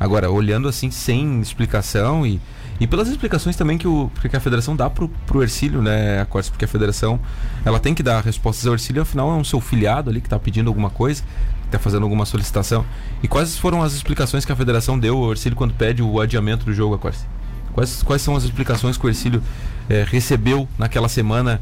[0.00, 2.40] Agora, olhando assim, sem explicação e,
[2.78, 6.26] e pelas explicações também que, o, que a federação dá pro, pro Ercílio, né, a
[6.26, 7.18] porque a federação
[7.64, 10.38] ela tem que dar respostas ao Ercílio, afinal é um seu filiado ali que tá
[10.38, 11.24] pedindo alguma coisa,
[11.68, 12.84] que tá fazendo alguma solicitação.
[13.22, 16.64] E quais foram as explicações que a federação deu ao Ercílio quando pede o adiamento
[16.64, 17.26] do jogo, a Corsa?
[17.72, 19.42] Quais, quais são as explicações que o Ercílio
[19.88, 21.60] eh, recebeu naquela semana,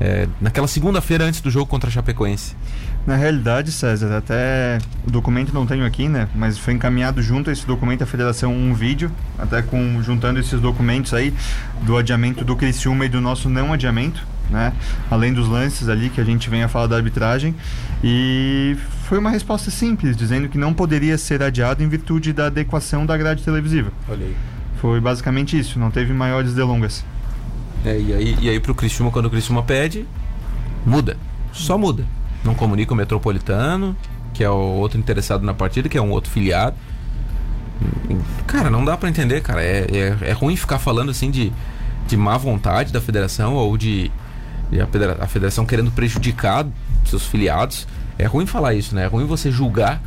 [0.00, 2.54] eh, naquela segunda-feira antes do jogo contra a Chapecoense?
[3.06, 6.28] Na realidade, César, até o documento não tenho aqui, né?
[6.34, 10.60] Mas foi encaminhado junto a esse documento à federação um vídeo, até com juntando esses
[10.60, 11.34] documentos aí
[11.82, 14.72] do adiamento do Criciúma e do nosso não adiamento, né?
[15.10, 17.54] Além dos lances ali que a gente vem a falar da arbitragem.
[18.04, 18.76] E
[19.08, 23.16] foi uma resposta simples, dizendo que não poderia ser adiado em virtude da adequação da
[23.16, 23.90] grade televisiva.
[24.06, 24.36] Olha aí.
[24.82, 27.02] Foi basicamente isso, não teve maiores delongas.
[27.86, 30.06] É, e aí, e aí pro Criciúma, quando o Criciúma pede,
[30.84, 31.16] muda.
[31.54, 32.04] Só muda.
[32.44, 33.96] Não comunica o Metropolitano,
[34.34, 36.76] que é o outro interessado na partida, que é um outro filiado.
[38.46, 39.62] Cara, não dá pra entender, cara.
[39.62, 41.50] É, é, é ruim ficar falando assim de,
[42.06, 44.12] de má vontade da federação ou de,
[44.70, 46.66] de a federação querendo prejudicar
[47.06, 47.86] seus filiados.
[48.18, 49.04] É ruim falar isso, né?
[49.04, 50.00] É ruim você julgar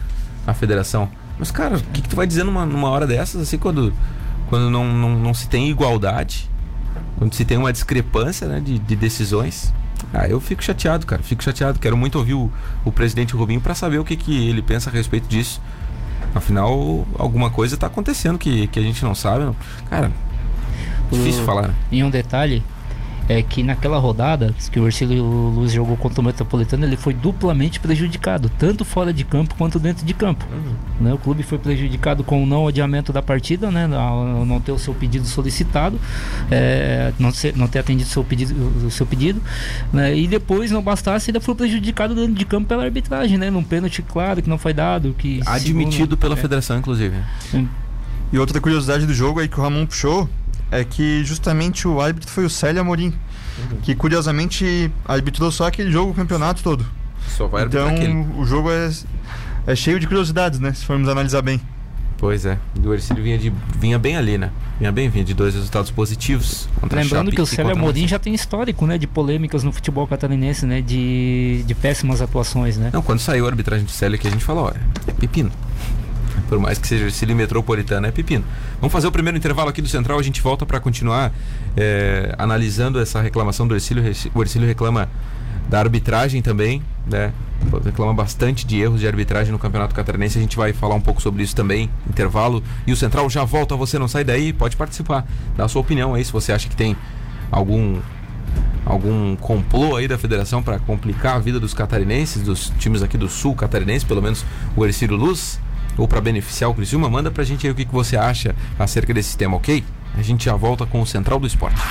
[0.46, 1.10] a federação.
[1.40, 3.94] Mas, cara, o que, que tu vai dizer numa, numa hora dessas, assim, quando,
[4.50, 6.50] quando não, não, não se tem igualdade?
[7.18, 9.72] quando se tem uma discrepância né, de, de decisões.
[10.12, 11.22] Ah, eu fico chateado, cara.
[11.22, 11.78] Fico chateado.
[11.80, 12.52] Quero muito ouvir o,
[12.84, 15.62] o presidente Rubinho para saber o que, que ele pensa a respeito disso.
[16.34, 19.46] Afinal, alguma coisa tá acontecendo que, que a gente não sabe.
[19.46, 19.56] Não.
[19.90, 20.12] Cara,
[21.12, 21.68] difícil O- falar.
[21.68, 21.76] né?
[21.92, 22.64] E um detalhe
[23.38, 27.80] é que naquela rodada que o Ercílio Luz jogou contra o Metropolitano, ele foi duplamente
[27.80, 30.46] prejudicado, tanto fora de campo quanto dentro de campo.
[31.00, 31.14] Né?
[31.14, 33.90] O clube foi prejudicado com o não adiamento da partida, né?
[33.96, 36.00] ao não ter o seu pedido solicitado,
[36.50, 38.54] é, não, ser- não ter atendido o seu pedido,
[38.86, 39.42] o seu pedido
[39.94, 40.16] né?
[40.16, 43.50] e depois, não bastasse, ainda foi prejudicado dentro de campo pela arbitragem, né?
[43.50, 45.16] num pênalti claro que não foi dado.
[45.18, 46.38] Que Admitido segundo- pela é.
[46.38, 47.16] federação, inclusive.
[48.34, 50.30] E outra curiosidade do jogo aí que o Ramon puxou
[50.72, 53.14] é que justamente o árbitro foi o Célio Amorim,
[53.84, 56.86] que curiosamente arbitrou só aquele jogo o campeonato todo.
[57.28, 58.42] Só vai arbitrar Então aquele.
[58.42, 58.90] o jogo é,
[59.68, 60.74] é cheio de curiosidades, né?
[60.74, 61.62] Se formos analisar bem.
[62.18, 62.58] Pois é.
[62.76, 64.52] Do Ercílio vinha, de, vinha bem ali, né?
[64.78, 66.70] Vinha bem, vinha de dois resultados positivos.
[66.80, 69.72] Contra a Lembrando Chape que o Célio Amorim já tem histórico, né, de polêmicas no
[69.72, 72.92] futebol catarinense, né, de, de péssimas atuações, né?
[72.94, 75.52] Não, quando saiu a arbitragem do Célio aqui, a gente falou, olha, é pepino.
[76.52, 78.44] Por mais que seja Ercílio Metropolitano, é pepino.
[78.82, 81.32] Vamos fazer o primeiro intervalo aqui do Central, a gente volta para continuar
[81.78, 84.04] é, analisando essa reclamação do Ercílio.
[84.36, 85.08] O Ercílio reclama
[85.70, 87.32] da arbitragem também, né?
[87.86, 90.40] Reclama bastante de erros de arbitragem no Campeonato Catarinense.
[90.40, 92.62] A gente vai falar um pouco sobre isso também, intervalo.
[92.86, 96.16] E o Central já volta, você não sai daí, pode participar, dá a sua opinião
[96.16, 96.98] aí, se você acha que tem
[97.50, 97.98] algum
[98.86, 103.30] algum complô aí da federação para complicar a vida dos catarinenses, dos times aqui do
[103.30, 104.44] sul catarinense, pelo menos
[104.76, 105.58] o Ercílio Luz,
[105.98, 109.14] ou para beneficiar o Criciúma, manda pra gente aí o que, que você acha acerca
[109.14, 109.84] desse tema, ok?
[110.18, 111.82] A gente já volta com o Central do Esporte.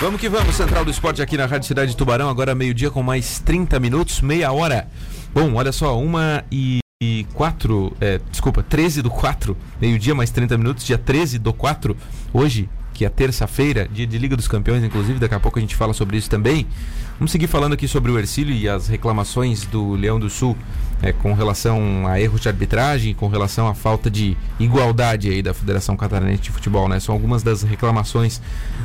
[0.00, 3.02] Vamos que vamos, Central do Esporte aqui na Rádio Cidade de Tubarão, agora meio-dia com
[3.02, 4.88] mais 30 minutos, meia hora.
[5.34, 6.80] Bom, olha só, uma e
[7.32, 11.96] quatro, é, desculpa, 13 do 4, meio-dia mais 30 minutos, dia 13 do 4,
[12.32, 12.68] hoje,
[13.00, 15.94] que é terça-feira, dia de Liga dos Campeões, inclusive, daqui a pouco a gente fala
[15.94, 16.66] sobre isso também.
[17.18, 20.54] Vamos seguir falando aqui sobre o Ercílio e as reclamações do Leão do Sul
[21.00, 25.54] é, com relação a erros de arbitragem, com relação à falta de igualdade aí da
[25.54, 27.00] Federação Catarinense de Futebol, né?
[27.00, 28.38] São algumas das reclamações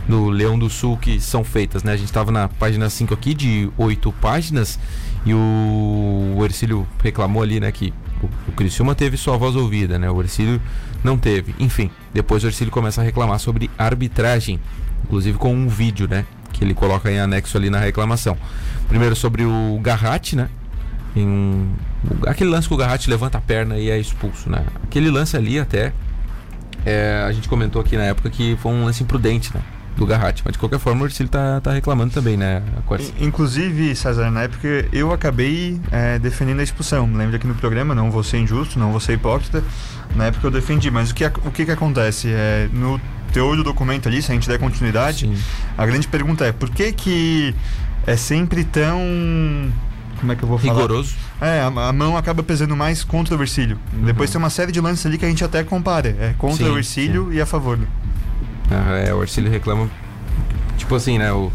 [0.07, 1.91] do Leão do Sul que são feitas, né?
[1.91, 4.79] A gente estava na página 5 aqui, de oito páginas,
[5.25, 9.99] e o, o Ercílio reclamou ali, né, que o, o Criciúma teve sua voz ouvida,
[9.99, 10.09] né?
[10.09, 10.61] O Ercílio
[11.03, 11.53] não teve.
[11.59, 14.59] Enfim, depois o Ercílio começa a reclamar sobre arbitragem,
[15.03, 16.25] inclusive com um vídeo, né?
[16.53, 18.37] Que ele coloca em anexo ali na reclamação.
[18.87, 20.49] Primeiro sobre o Garratti, né?
[21.15, 21.69] Em um-
[22.27, 24.65] aquele lance que o Garratti levanta a perna e é expulso, né?
[24.83, 25.93] Aquele lance ali até
[26.85, 29.61] é, a gente comentou aqui na época que foi um lance imprudente, né?
[29.95, 30.41] Do Garratti.
[30.43, 32.61] Mas de qualquer forma o Ercílio tá, tá reclamando também, né?
[33.19, 37.09] Inclusive, César, na época eu acabei é, defendendo a expulsão.
[37.13, 39.63] Lembra aqui no programa, não vou ser injusto, não vou ser hipócrita.
[40.15, 42.29] Na época eu defendi, mas o que, o que, que acontece?
[42.31, 42.99] É, no
[43.33, 45.37] teor do documento ali, se a gente der continuidade, Sim.
[45.77, 47.55] a grande pergunta é por que que
[48.07, 48.99] é sempre tão...
[50.19, 50.73] Como é que eu vou falar?
[50.73, 51.15] Rigoroso.
[51.41, 53.77] É, a, a mão acaba pesando mais contra o Ercílio.
[53.91, 54.33] Depois Uhum.
[54.33, 56.07] tem uma série de lances ali que a gente até compara.
[56.09, 57.77] É contra Sim, o Ercílio e a favor.
[58.71, 59.89] É, o Ercílio reclama.
[60.77, 61.31] Tipo assim, né?
[61.31, 61.51] O,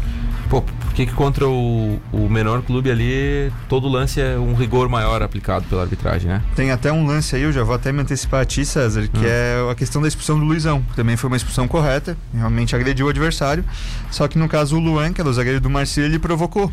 [0.49, 4.89] pô, por que, que contra o, o menor clube ali todo lance é um rigor
[4.89, 6.41] maior aplicado pela arbitragem, né?
[6.53, 9.19] Tem até um lance aí, eu já vou até me antecipar a ti, César, que
[9.21, 9.23] Hum.
[9.25, 10.81] é a questão da expulsão do Luizão.
[10.81, 13.63] que Também foi uma expulsão correta, realmente agrediu o adversário.
[14.09, 16.71] Só que no caso o Luan, que era o zagueiro do Marcílio, ele provocou.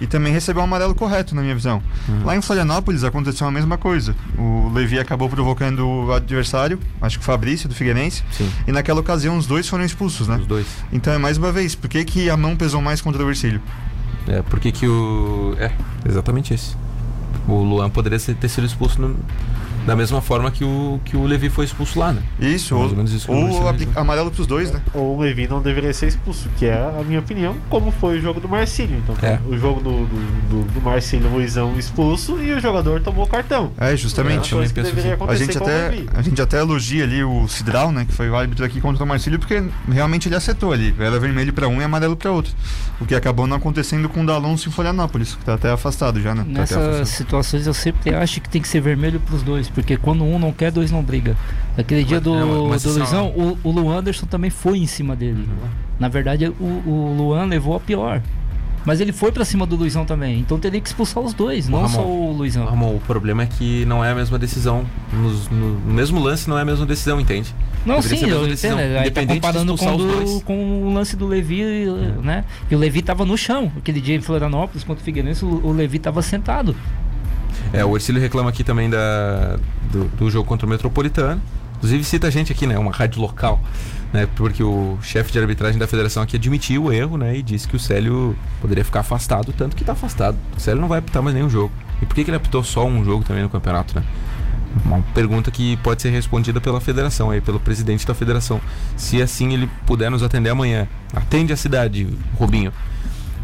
[0.00, 1.82] E também recebeu um amarelo correto, na minha visão.
[2.08, 2.24] Uhum.
[2.24, 4.14] Lá em Florianópolis aconteceu a mesma coisa.
[4.36, 8.22] O Levi acabou provocando o adversário, acho que o Fabrício, do Figueirense.
[8.32, 10.36] Sim, E naquela ocasião os dois foram expulsos, né?
[10.36, 10.66] os dois.
[10.92, 13.24] Então é mais uma vez, por que, que a mão pesou mais contra o
[13.54, 13.62] Ercílio?
[14.28, 15.54] É, por que que o.
[15.58, 15.70] É,
[16.08, 16.76] exatamente isso.
[17.46, 19.16] O Luan poderia ter sido expulso no-
[19.86, 22.22] da mesma forma que o, que o Levi foi expulso lá, né?
[22.40, 24.80] Isso, Mais ou, menos isso ou apli- amarelo pros dois, né?
[24.92, 28.20] Ou o Levi não deveria ser expulso, que é a minha opinião, como foi o
[28.22, 28.96] jogo do Marcílio.
[28.98, 29.38] Então, É.
[29.48, 33.72] o jogo do, do, do, do Marcílio Luizão expulso e o jogador tomou cartão.
[33.78, 34.54] É, É justamente.
[34.54, 35.22] uma coisa que penso deveria assim.
[35.22, 36.08] A acontecer gente, com o até, Levi.
[36.14, 38.04] a gente até elogia ali o Cidral, né?
[38.04, 40.94] Que foi o árbitro aqui contra o Marcílio, porque realmente ele acertou ali.
[40.98, 42.52] Era vermelho pra um e amarelo pra outro.
[43.00, 46.34] O que acabou não acontecendo com o D'Alonso em Florianópolis, que tá até afastado já,
[46.34, 46.42] né?
[46.44, 47.06] Tá até Nessas afastado.
[47.06, 50.52] situações eu sempre acho que tem que ser vermelho pros dois, porque quando um não
[50.52, 51.36] quer, dois não briga.
[51.76, 52.32] Aquele dia do,
[52.68, 55.48] mas do é Luizão, o, o Luanderson também foi em cima dele.
[55.98, 58.22] Na verdade, o, o Luan levou a pior.
[58.86, 60.38] Mas ele foi pra cima do Luizão também.
[60.40, 62.66] Então teria que expulsar os dois, não Ramon, só o Luizão.
[62.66, 64.84] Ramon, o problema é que não é a mesma decisão.
[65.10, 67.54] Nos- no, mesmo lance não é a mesma decisão, entende?
[67.86, 68.98] Não, Deveria sim, ser a mesma eu decisão, entendo.
[68.98, 71.62] Aí tá comparando com, do- com o lance do Levi,
[72.22, 72.44] né?
[72.70, 73.72] E o Levi tava no chão.
[73.78, 76.76] Aquele dia em Florianópolis contra o Figueirense, o, o Levi tava sentado.
[77.72, 79.58] É, o Ercílio reclama aqui também da,
[79.90, 81.40] do, do jogo contra o Metropolitano.
[81.76, 82.78] Inclusive cita a gente aqui, né?
[82.78, 83.60] Uma rádio local.
[84.12, 87.36] Né, porque o chefe de arbitragem da federação aqui admitiu o erro, né?
[87.36, 90.36] E disse que o Célio poderia ficar afastado, tanto que tá afastado.
[90.56, 91.72] O Célio não vai apitar mais nenhum jogo.
[92.00, 94.04] E por que, que ele apitou só um jogo também no campeonato, né?
[94.84, 98.60] Uma pergunta que pode ser respondida pela federação, aí, pelo presidente da federação.
[98.96, 100.86] Se assim ele puder nos atender amanhã.
[101.12, 102.72] Atende a cidade, Rubinho.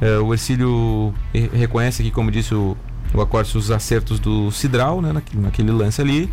[0.01, 2.77] É, o Ercílio re- reconhece aqui, como disse o,
[3.15, 6.33] o Acórcio, os acertos do Cidral, né, naquele, naquele lance ali.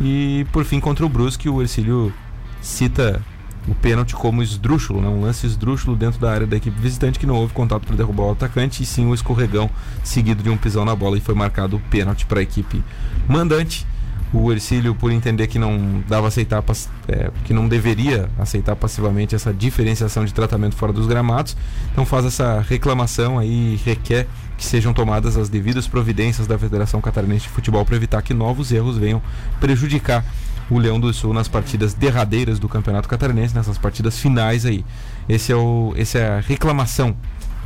[0.00, 2.12] E por fim, contra o Brusque, o Ercílio
[2.60, 3.22] cita
[3.66, 7.26] o pênalti como esdrúxulo, né, um lance esdrúxulo dentro da área da equipe visitante que
[7.26, 9.68] não houve contato para derrubar o atacante, e sim o escorregão
[10.02, 12.82] seguido de um pisão na bola e foi marcado o pênalti para a equipe
[13.28, 13.86] mandante.
[14.32, 16.62] O Ercílio, por entender que não dava aceitar,
[17.08, 21.56] é, que não deveria aceitar passivamente essa diferenciação de tratamento fora dos gramados,
[21.90, 24.26] então faz essa reclamação aí requer
[24.58, 28.70] que sejam tomadas as devidas providências da Federação Catarinense de Futebol para evitar que novos
[28.70, 29.22] erros venham
[29.60, 30.22] prejudicar
[30.68, 34.84] o Leão do Sul nas partidas derradeiras do Campeonato Catarinense, nessas partidas finais aí.
[35.26, 37.16] Esse é o, essa é a reclamação.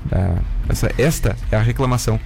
[0.05, 0.37] da-
[0.69, 2.21] essa, esta é a reclamação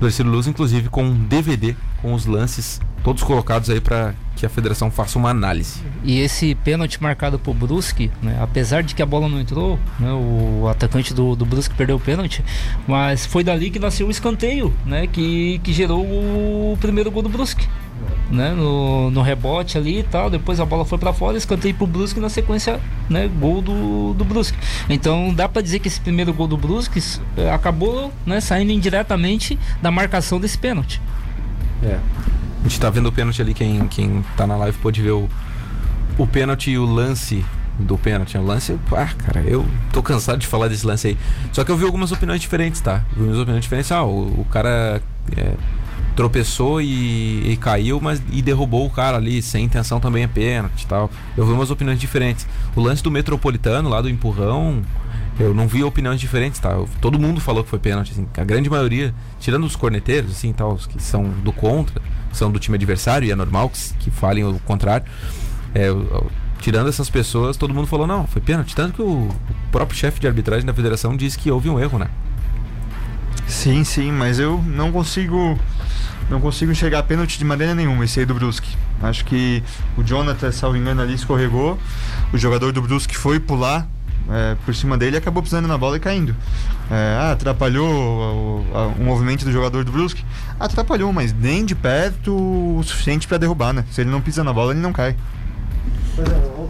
[0.00, 4.46] do Ercílio Luz, inclusive com um DVD com os lances todos colocados aí para que
[4.46, 5.80] a federação faça uma análise.
[6.02, 10.12] E esse pênalti marcado por Brusque, né, apesar de que a bola não entrou, né,
[10.12, 12.44] o atacante do, do Brusque perdeu o pênalti,
[12.86, 17.28] mas foi dali que nasceu o escanteio, né, que, que gerou o primeiro gol do
[17.28, 17.68] Brusque.
[18.32, 21.86] Né, no, no rebote ali e tal, depois a bola foi pra fora, escanteio pro
[21.86, 24.58] Brusque e na sequência, né, gol do, do Brusque.
[24.88, 27.00] Então dá pra dizer que esse primeiro gol do Brusque
[27.52, 31.00] acabou, né, saindo indiretamente da marcação desse pênalti.
[31.82, 31.98] É.
[32.64, 35.28] A gente tá vendo o pênalti ali, quem, quem tá na live pode ver o,
[36.16, 37.44] o pênalti e o lance
[37.78, 38.38] do pênalti.
[38.38, 41.18] O lance, ah, cara, eu tô cansado de falar desse lance aí.
[41.52, 43.04] Só que eu vi algumas opiniões diferentes, tá?
[43.12, 43.90] Vi algumas opiniões diferentes.
[43.90, 45.02] Ah, o, o cara
[45.36, 45.54] é,
[46.14, 50.82] tropeçou e, e caiu, mas e derrubou o cara ali, sem intenção também é pênalti
[50.82, 51.10] e tal.
[51.36, 52.46] Eu vi umas opiniões diferentes.
[52.76, 54.82] O lance do Metropolitano, lá do empurrão,
[55.40, 56.70] eu não vi opiniões diferentes, tá?
[56.70, 58.26] Eu- todo mundo falou que foi pênalti, assim.
[58.36, 62.00] A grande maioria, tirando os corneteiros, assim, tal, os que são do contra,
[62.32, 65.06] são do time adversário, e é normal que, que falem o contrário.
[65.74, 68.74] É, o- o- tirando essas pessoas, todo mundo falou, não, foi pênalti.
[68.74, 69.34] Tanto que o, o
[69.72, 72.08] próprio chefe de arbitragem da federação disse que houve um erro, né?
[73.46, 75.58] Sim, sim, mas eu não consigo
[76.30, 78.74] não consigo enxergar pênalti de maneira nenhuma esse aí do Brusque.
[79.02, 79.62] Acho que
[79.98, 81.78] o Jonathan, salvo engano, ali escorregou.
[82.32, 83.86] O jogador do Brusque foi pular
[84.30, 86.34] é, por cima dele e acabou pisando na bola e caindo.
[86.90, 88.64] É, ah, atrapalhou o,
[88.98, 90.24] o movimento do jogador do Brusque?
[90.60, 93.84] Atrapalhou, mas nem de perto o suficiente para derrubar, né?
[93.90, 95.16] Se ele não pisa na bola, ele não cai.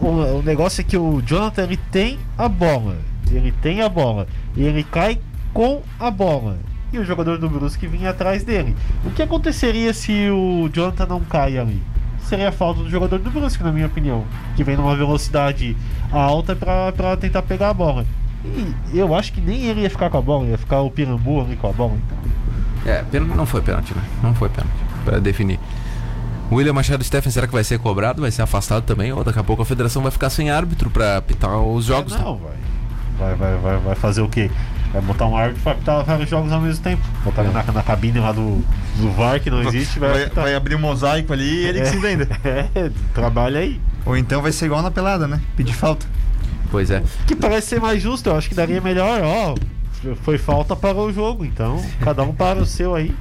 [0.00, 2.96] O, o- o negócio é que o Jonathan ele tem a bola.
[3.30, 5.18] ele tem a bola e ele cai
[5.52, 6.58] com a bola.
[6.92, 8.76] E o jogador do Brusque vinha atrás dele.
[9.04, 11.82] O que aconteceria se o Jonathan não cai ali?
[12.28, 14.24] Seria a falta do jogador do Brusque, na minha opinião.
[14.54, 15.74] Que vem numa velocidade
[16.20, 18.04] alta para tentar pegar a bola.
[18.92, 21.40] E eu acho que nem ele ia ficar com a bola, ia ficar o Pirambu
[21.40, 21.96] ali com a bola.
[21.96, 22.92] Então.
[22.92, 23.04] É,
[23.36, 24.02] não foi pênalti, né?
[24.22, 24.74] Não foi pênalti.
[25.04, 25.58] Para definir.
[26.50, 28.20] William Machado Steffen, será que vai ser cobrado?
[28.20, 29.12] Vai ser afastado também?
[29.12, 32.14] Ou daqui a pouco a federação vai ficar sem árbitro para apitar os jogos?
[32.14, 32.52] É, não, vai.
[33.18, 34.50] Vai, vai, vai, vai fazer o quê?
[34.92, 37.02] Vai botar um árbitro para apitar vários jogos ao mesmo tempo.
[37.24, 37.48] Botar é.
[37.48, 38.62] na, na cabine lá do,
[38.96, 39.98] do VAR que não existe.
[39.98, 42.28] Vai, vai, vai abrir um mosaico ali e ele é, que se entenda.
[42.74, 43.80] É, trabalha aí.
[44.04, 45.40] Ou então vai ser igual na pelada, né?
[45.56, 46.06] Pedir falta.
[46.70, 47.02] Pois é.
[47.26, 49.54] Que parece ser mais justo, eu acho que daria melhor, ó.
[50.22, 53.14] Foi falta, parou o jogo, então cada um para o seu aí.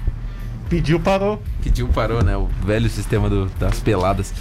[0.70, 1.42] Pediu, parou.
[1.62, 2.36] Pediu, parou, né?
[2.38, 4.34] O velho sistema do, das peladas.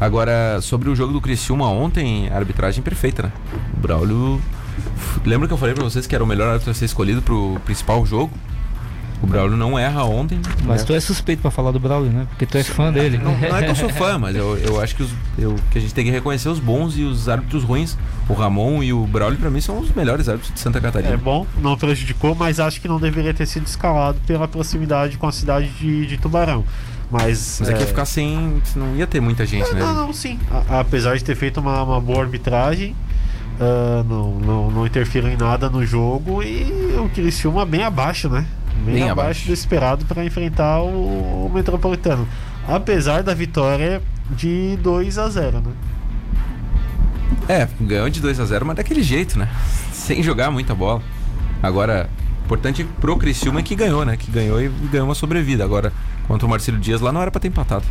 [0.00, 3.32] Agora, sobre o jogo do Criciúma ontem, a arbitragem perfeita, né?
[3.76, 4.42] O Braulio.
[5.24, 7.58] Lembra que eu falei pra vocês que era o melhor árbitro a ser escolhido pro
[7.64, 8.30] principal jogo?
[9.26, 10.40] O Braulio não erra ontem.
[10.64, 10.86] Mas né?
[10.86, 12.26] tu é suspeito pra falar do Braulio, né?
[12.30, 13.18] Porque tu é fã dele.
[13.18, 15.78] Não, não é que eu sou fã, mas eu, eu acho que, os, eu, que
[15.78, 17.98] a gente tem que reconhecer os bons e os árbitros ruins.
[18.28, 21.14] O Ramon e o Braulio, pra mim, são os melhores árbitros de Santa Catarina.
[21.14, 25.26] É bom, não prejudicou, mas acho que não deveria ter sido escalado pela proximidade com
[25.26, 26.64] a cidade de, de Tubarão.
[27.10, 28.60] Mas, mas é que ia ficar sem.
[28.74, 29.80] Não ia ter muita gente, não, né?
[29.80, 30.38] Não, não, sim.
[30.50, 32.96] A, apesar de ter feito uma, uma boa arbitragem,
[33.60, 38.46] uh, não, não, não interferiu em nada no jogo e o Criciúma bem abaixo, né?
[38.84, 42.26] Bem, bem abaixo, abaixo do esperado para enfrentar o, o, Metropolitano.
[42.68, 45.72] Apesar da vitória de 2 a 0 né?
[47.48, 49.48] É, ganhou de 2 a 0 mas daquele jeito, né?
[49.92, 51.02] Sem jogar muita bola.
[51.62, 52.08] Agora,
[52.44, 54.16] importante pro Criciúma é que ganhou, né?
[54.16, 55.64] Que ganhou e ganhou uma sobrevida.
[55.64, 55.92] Agora,
[56.26, 57.84] contra o Marcelo Dias lá não era para ter empatado.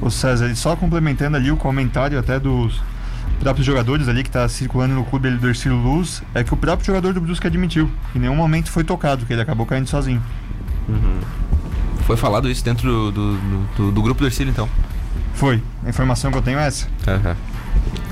[0.00, 2.80] O César, só complementando ali o comentário até dos
[3.38, 6.86] próprios jogadores ali que está circulando no clube do Ercílio Luz é que o próprio
[6.86, 10.22] jogador do Brusque admitiu que em nenhum momento foi tocado, que ele acabou caindo sozinho.
[10.88, 11.20] Uhum.
[12.02, 13.36] Foi falado isso dentro do, do,
[13.76, 14.68] do, do grupo do Ercílio, então?
[15.34, 15.62] Foi.
[15.84, 16.86] A informação que eu tenho é essa.
[17.06, 17.36] Uhum.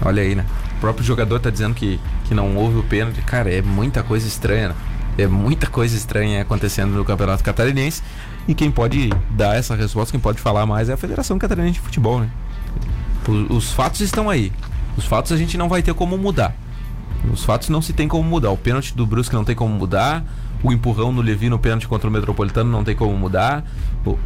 [0.04, 0.44] Olha aí, né?
[0.76, 3.20] O próprio jogador está dizendo que, que não houve o pênalti.
[3.22, 4.74] Cara, é muita coisa estranha, né?
[5.18, 8.02] É muita coisa estranha acontecendo no Campeonato Catarinense.
[8.46, 11.80] E quem pode dar essa resposta, quem pode falar mais é a Federação Catarinense de
[11.80, 12.28] Futebol, né?
[13.26, 14.52] Os, os fatos estão aí.
[14.96, 16.54] Os fatos a gente não vai ter como mudar.
[17.32, 18.50] Os fatos não se tem como mudar.
[18.50, 20.24] O pênalti do Brusque não tem como mudar.
[20.62, 23.64] O empurrão no Levi no pênalti contra o Metropolitano não tem como mudar.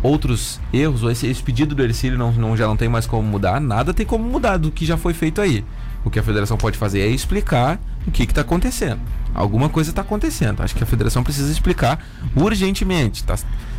[0.02, 3.60] Outros erros, esse, esse pedido do Ercílio não, não, já não tem mais como mudar.
[3.60, 5.64] Nada tem como mudar do que já foi feito aí.
[6.04, 9.00] O que a federação pode fazer é explicar o que está acontecendo.
[9.34, 10.62] Alguma coisa está acontecendo.
[10.62, 12.04] Acho que a federação precisa explicar
[12.34, 13.24] urgentemente.
[13.24, 13.36] Tá?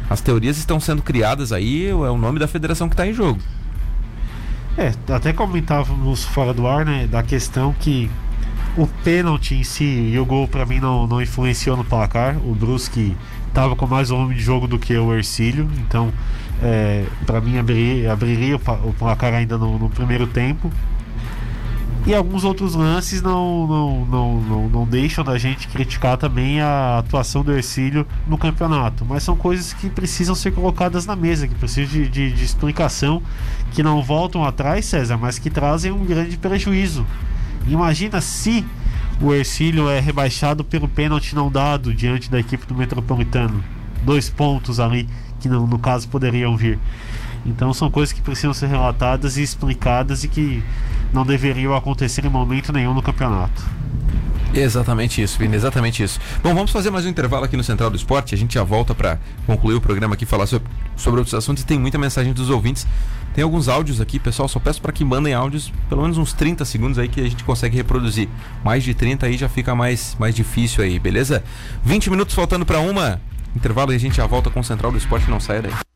[0.09, 3.39] As teorias estão sendo criadas aí, é o nome da federação que está em jogo.
[4.77, 8.09] É, até comentávamos fora do ar, né, da questão que
[8.77, 12.37] o pênalti em si e o gol para mim não, não influenciou no placar.
[12.37, 13.15] O Brusque
[13.47, 16.11] estava com mais volume de jogo do que o Ercílio, então
[16.63, 20.71] é, para mim abriria, abriria o placar ainda no, no primeiro tempo.
[22.05, 26.97] E alguns outros lances não, não, não, não, não deixam da gente criticar também a
[26.97, 29.05] atuação do Ercílio no campeonato.
[29.05, 33.21] Mas são coisas que precisam ser colocadas na mesa, que precisam de, de, de explicação,
[33.71, 37.05] que não voltam atrás, César, mas que trazem um grande prejuízo.
[37.67, 38.65] Imagina se
[39.21, 43.63] o Ercílio é rebaixado pelo pênalti não dado diante da equipe do Metropolitano.
[44.03, 45.07] Dois pontos ali
[45.39, 46.79] que no, no caso poderiam vir.
[47.45, 50.63] Então são coisas que precisam ser relatadas e explicadas e que
[51.13, 53.63] não deveriam acontecer em momento nenhum no campeonato.
[54.53, 56.19] Exatamente isso, Vini, exatamente isso.
[56.43, 58.35] Bom, vamos fazer mais um intervalo aqui no Central do Esporte.
[58.35, 61.65] A gente já volta para concluir o programa aqui, falar sobre, sobre outros assuntos e
[61.65, 62.85] tem muita mensagem dos ouvintes.
[63.33, 64.49] Tem alguns áudios aqui, pessoal.
[64.49, 67.45] Só peço para que mandem áudios, pelo menos uns 30 segundos aí que a gente
[67.45, 68.27] consegue reproduzir.
[68.63, 71.43] Mais de 30 aí já fica mais, mais difícil aí, beleza?
[71.85, 73.21] 20 minutos faltando para uma.
[73.55, 75.29] Intervalo e a gente já volta com o Central do Esporte.
[75.29, 75.90] Não saia daí.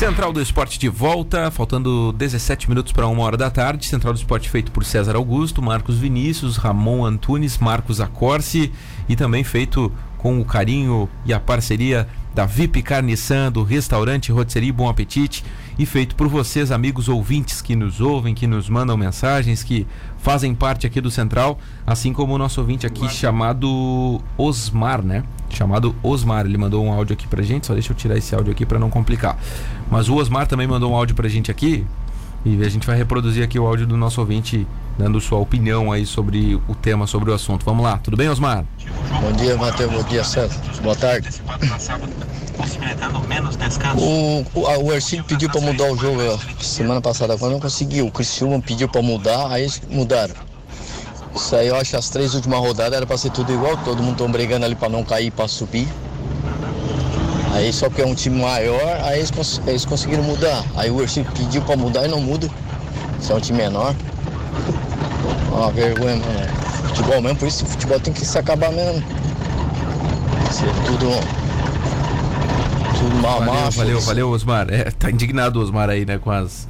[0.00, 3.84] Central do Esporte de volta, faltando 17 minutos para uma hora da tarde.
[3.84, 8.72] Central do Esporte feito por César Augusto, Marcos Vinícius, Ramon Antunes, Marcos Acorce
[9.06, 14.72] e também feito com o carinho e a parceria da VIP Carniçan, do restaurante Rotisserie
[14.72, 15.44] Bom Apetite
[15.78, 19.86] e feito por vocês, amigos ouvintes que nos ouvem, que nos mandam mensagens, que
[20.22, 25.24] fazem parte aqui do Central, assim como o nosso ouvinte aqui chamado Osmar, né?
[25.48, 28.52] Chamado Osmar, ele mandou um áudio aqui pra gente, só deixa eu tirar esse áudio
[28.52, 29.36] aqui para não complicar.
[29.90, 31.84] Mas o Osmar também mandou um áudio pra gente aqui,
[32.44, 34.66] e a gente vai reproduzir aqui o áudio do nosso ouvinte
[34.98, 37.64] dando sua opinião aí sobre o tema, sobre o assunto.
[37.64, 38.64] Vamos lá, tudo bem, Osmar?
[39.20, 39.92] Bom dia, Matheus.
[39.92, 40.60] Bom dia, César.
[40.82, 41.28] Boa tarde.
[44.02, 46.18] O, o, o Ercílio pediu para mudar o jogo
[46.60, 48.06] semana passada, quando não conseguiu.
[48.06, 50.34] O Criciúma pediu para mudar, aí eles mudaram.
[51.34, 54.02] Isso aí eu acho que as três últimas rodadas era pra ser tudo igual, todo
[54.02, 55.86] mundo tão brigando ali pra não cair, pra subir.
[57.52, 60.64] Aí só que é um time maior, aí eles, cons- eles conseguiram mudar.
[60.76, 62.48] Aí o Ercílio pediu pra mudar e não muda.
[63.20, 63.94] Se é um time menor.
[65.52, 66.60] Uma vergonha, mano.
[66.88, 69.02] Futebol mesmo, por isso que futebol tem que se acabar mesmo.
[70.50, 71.06] Ser tudo.
[73.22, 74.66] Mal Valeu, valeu, valeu, Osmar.
[74.70, 76.68] É, tá indignado o Osmar aí, né, com as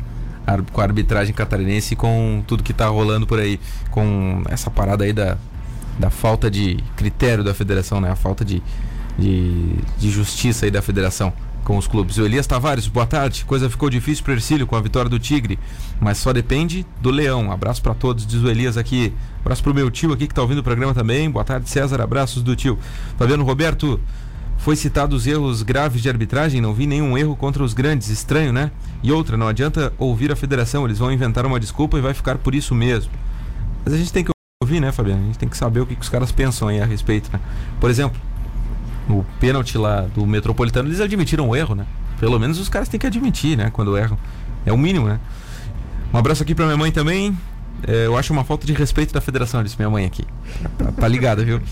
[0.73, 3.61] com a arbitragem catarinense e com tudo que tá rolando por aí,
[3.91, 5.37] com essa parada aí da,
[5.99, 8.61] da falta de critério da federação, né, a falta de,
[9.17, 12.19] de, de justiça aí da federação com os clubes.
[12.19, 13.45] O Elias Tavares, boa tarde.
[13.45, 15.59] Coisa ficou difícil pro Ercílio com a vitória do Tigre,
[16.01, 17.53] mas só depende do Leão.
[17.53, 19.13] Abraço pra todos, diz o Elias aqui.
[19.41, 21.31] Abraço pro meu tio aqui que tá ouvindo o programa também.
[21.31, 22.01] Boa tarde, César.
[22.01, 22.79] Abraços do tio.
[23.19, 24.01] Fabiano Roberto,
[24.61, 28.53] foi citado os erros graves de arbitragem, não vi nenhum erro contra os grandes, estranho,
[28.53, 28.71] né?
[29.03, 32.37] E outra, não adianta ouvir a federação, eles vão inventar uma desculpa e vai ficar
[32.37, 33.11] por isso mesmo.
[33.85, 34.31] Mas a gente tem que
[34.63, 35.23] ouvir, né, Fabiano?
[35.23, 37.41] A gente tem que saber o que, que os caras pensam aí a respeito, né?
[37.81, 38.21] Por exemplo,
[39.09, 41.87] o pênalti lá do Metropolitano, eles admitiram o erro, né?
[42.19, 43.71] Pelo menos os caras têm que admitir, né?
[43.73, 44.19] Quando erram.
[44.67, 45.19] É o mínimo, né?
[46.13, 47.35] Um abraço aqui pra minha mãe também.
[47.89, 50.27] É, eu acho uma falta de respeito da federação, disse minha mãe aqui.
[50.77, 51.63] Tá, tá viu?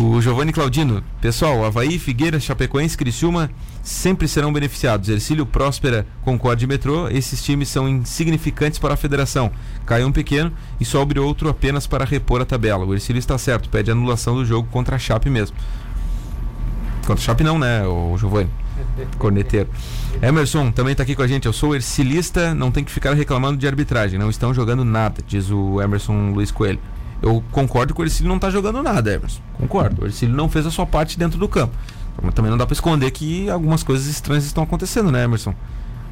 [0.00, 1.02] O Giovanni Claudino.
[1.20, 3.50] Pessoal, Havaí, Figueira, Chapecoense, Criciúma
[3.82, 5.08] sempre serão beneficiados.
[5.08, 9.50] Ercílio, Próspera, Concorde e Metrô, esses times são insignificantes para a federação.
[9.84, 12.86] Cai um pequeno e sobre outro apenas para repor a tabela.
[12.86, 15.56] O Ercílio está certo, pede anulação do jogo contra a Chape mesmo.
[17.06, 18.50] Contra a Chape não, né, o Giovanni?
[19.18, 19.68] Corneteiro.
[20.22, 21.46] Emerson também está aqui com a gente.
[21.46, 24.18] Eu sou ercilista, não tem que ficar reclamando de arbitragem.
[24.18, 26.80] Não estão jogando nada, diz o Emerson Luiz Coelho.
[27.22, 29.40] Eu concordo que o Ercílio não está jogando nada, Emerson.
[29.54, 30.02] Concordo.
[30.02, 31.74] O Ercílio não fez a sua parte dentro do campo.
[32.20, 35.54] Mas também não dá para esconder que algumas coisas estranhas estão acontecendo, né, Emerson?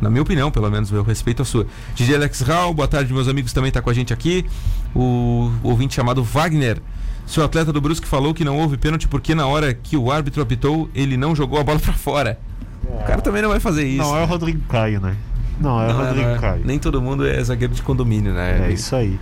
[0.01, 1.67] Na minha opinião, pelo menos, eu respeito a sua.
[1.95, 4.47] DJ Alex Rau, boa tarde, meus amigos, também está com a gente aqui.
[4.95, 6.81] O ouvinte chamado Wagner.
[7.27, 10.43] Seu atleta do Brusque falou que não houve pênalti porque na hora que o árbitro
[10.43, 12.39] apitou, ele não jogou a bola para fora.
[12.85, 14.03] O cara também não vai fazer isso.
[14.03, 15.17] Não é o Rodrigo Caio, né?
[15.61, 16.39] Não, é o Não, Rodrigo é.
[16.39, 16.63] Caio.
[16.65, 18.69] Nem todo mundo é zagueiro de condomínio, né?
[18.69, 19.21] É isso aí.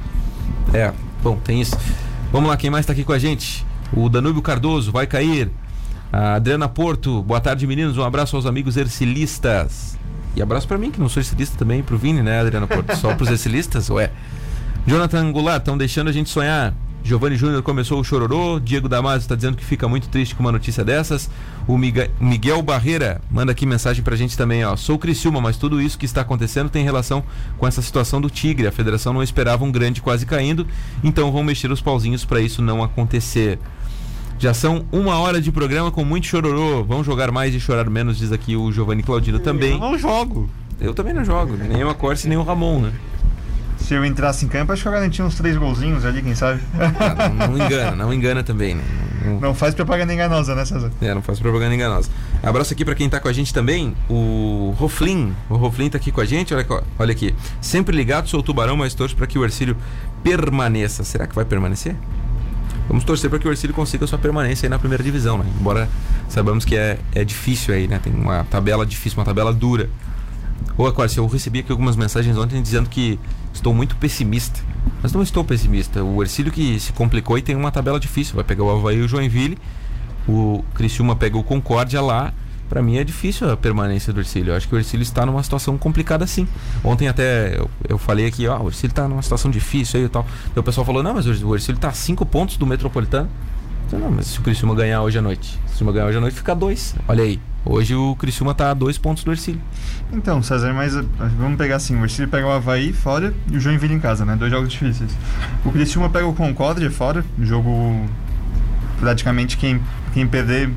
[0.72, 1.76] É, bom, tem isso.
[2.32, 3.66] Vamos lá, quem mais tá aqui com a gente?
[3.92, 5.50] O Danúbio Cardoso, vai cair.
[6.12, 7.96] A Adriana Porto, boa tarde, meninos.
[7.98, 9.98] Um abraço aos amigos ercilistas.
[10.36, 12.96] E abraço pra mim, que não sou ercilista também, pro Vini, né, Adriana Porto?
[12.96, 13.90] Só pros ercilistas?
[13.90, 14.10] Ué.
[14.86, 16.74] Jonathan Angular, estão deixando a gente sonhar.
[17.08, 18.60] Giovanni Júnior começou o chororô.
[18.60, 21.30] Diego Damasio está dizendo que fica muito triste com uma notícia dessas.
[21.66, 24.76] O Miguel Barreira manda aqui mensagem pra gente também, ó.
[24.76, 27.24] Sou Criciúma, mas tudo isso que está acontecendo tem relação
[27.56, 28.66] com essa situação do Tigre.
[28.66, 30.66] A federação não esperava um grande quase caindo,
[31.02, 33.58] então vão mexer os pauzinhos para isso não acontecer.
[34.38, 36.84] Já são uma hora de programa com muito chororô.
[36.84, 39.80] Vão jogar mais e chorar menos, diz aqui o Giovanni Claudino Eu também.
[39.80, 40.50] não jogo.
[40.78, 42.92] Eu também não jogo, nem o Acorce nem o Ramon, né?
[43.88, 46.60] Se eu entrasse em campo, acho que eu garantia uns três golzinhos ali, quem sabe?
[46.78, 48.74] Ah, não, não engana, não engana também.
[48.74, 48.82] né?
[49.24, 50.90] Não- Não faz propaganda enganosa, né, César?
[51.00, 52.10] É, não faz propaganda enganosa.
[52.42, 55.34] Abraço aqui pra quem tá com a gente também, o Roflin.
[55.48, 56.66] O Roflin tá aqui com a gente, olha,
[56.98, 57.34] olha aqui.
[57.62, 59.74] Sempre ligado, sou o Tubarão, mas torço pra que o Ercílio
[60.22, 61.02] permaneça.
[61.02, 61.96] Será que vai permanecer?
[62.88, 65.46] Vamos torcer para que o Ercílio consiga sua permanência aí na primeira divisão, né?
[65.58, 65.88] Embora
[66.28, 67.98] saibamos que é, é difícil aí, né?
[68.02, 69.88] Tem uma tabela difícil, uma tabela dura.
[70.76, 73.18] Ô, Aquário, eu recebi aqui algumas mensagens ontem dizendo que
[73.52, 74.60] estou muito pessimista.
[75.02, 76.02] Mas não estou pessimista.
[76.02, 78.34] O Ercílio que se complicou e tem uma tabela difícil.
[78.34, 79.58] Vai pegar o Havaí e o Joinville.
[80.28, 82.32] O Criciúma pega o Concórdia lá.
[82.68, 84.52] Pra mim é difícil a permanência do Ercílio.
[84.52, 86.46] Eu acho que o Ercílio está numa situação complicada sim.
[86.84, 90.08] Ontem até eu, eu falei aqui, ó, o Ercílio está numa situação difícil aí e
[90.08, 90.26] tal.
[90.54, 93.28] E o pessoal falou, não, mas o Ercílio está a 5 pontos do Metropolitano.
[93.90, 95.52] Não, mas se o Criciúma ganhar hoje à noite.
[95.52, 96.94] Se o Criciúma ganhar hoje à noite, fica dois.
[97.08, 97.40] Olha aí.
[97.70, 99.60] Hoje o Criciúma tá a dois pontos do Ercílio.
[100.10, 101.06] Então, César, mas uh,
[101.38, 104.36] vamos pegar assim, o Ercílio pega o Havaí fora e o Joinville em casa, né?
[104.36, 105.10] Dois jogos difíceis.
[105.66, 108.06] O Criciúma pega o Concórdia fora, jogo
[108.98, 109.82] praticamente quem,
[110.14, 110.70] quem perder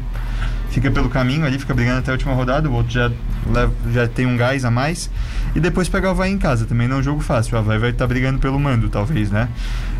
[0.70, 3.10] fica pelo caminho ali, fica brigando até a última rodada, o outro já,
[3.92, 5.10] já tem um gás a mais.
[5.56, 7.80] E depois pega o Havaí em casa, também não é um jogo fácil, o Havaí
[7.80, 9.48] vai estar brigando pelo mando, talvez, né?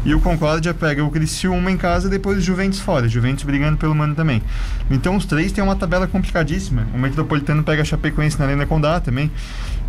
[0.04, 3.78] E o Concórdia pega o Criciúma em casa e depois o Juventus fora, Juventus brigando
[3.78, 4.42] pelo mando também.
[4.90, 6.88] Então os três têm uma tabela complicadíssima.
[6.94, 9.32] O Metropolitano pega a Chapecoense na Arena Condá também.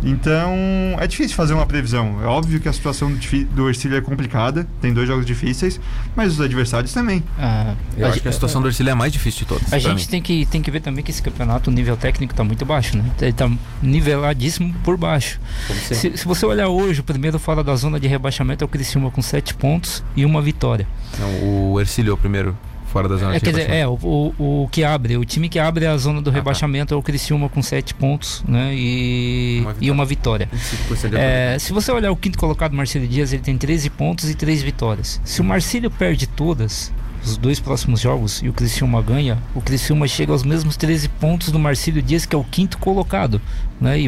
[0.03, 0.53] Então
[0.99, 2.19] é difícil fazer uma previsão.
[2.21, 3.11] É óbvio que a situação
[3.51, 5.79] do, Ercílio é complicada, tem dois jogos difíceis,
[6.15, 7.23] mas os adversários também.
[7.39, 9.71] Ah, Eu acho gente- que a situação do Ercílio é a mais difícil de todas.
[9.73, 10.07] A gente mim.
[10.07, 12.97] tem que, tem que ver também que esse campeonato, o nível técnico tá muito baixo,
[12.97, 13.05] né?
[13.21, 13.49] Ele tá
[13.81, 15.39] niveladíssimo por baixo.
[15.69, 19.09] Se, se você olhar hoje, o primeiro fora da zona de rebaixamento é o Criciúma
[19.11, 20.87] com 7 pontos e uma vitória.
[21.19, 22.57] Não, o Ercílio é o primeiro
[22.93, 24.05] fora da zona É, de quer dizer, rebaixamento.
[24.05, 26.37] é, o, o, o que abre, o time que abre a zona do tá.
[26.37, 28.71] rebaixamento é o Criciúma com 7 pontos, né?
[28.75, 30.47] E Uma e uma vitória.
[30.53, 34.29] 25% de É, se você olhar o quinto colocado, Marcelo Dias, ele tem 13 pontos
[34.29, 35.19] e 3 vitórias.
[35.25, 36.93] Se o Marcílio perde todas,
[37.25, 41.51] os dois próximos jogos, e o Criciúma ganha, o Criciúma chega aos mesmos 13 pontos
[41.51, 43.41] do Marcílio Dias, que é o quinto colocado,
[43.81, 43.99] né?
[43.99, 44.07] E,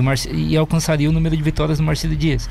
[0.52, 2.48] e alcançaria o número de vitórias do Marcílio Dias.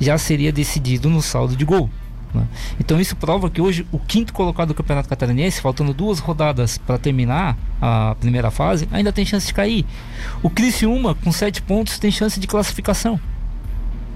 [0.00, 1.90] Já seria decidido no saldo de gol.
[2.34, 2.46] Né?
[2.78, 6.98] Então isso prova que hoje o quinto colocado do Campeonato Catarinense, faltando duas rodadas para
[6.98, 9.84] terminar a primeira fase, ainda tem chance de cair.
[10.42, 13.20] O Criciúma, com 7 pontos, tem chance de classificação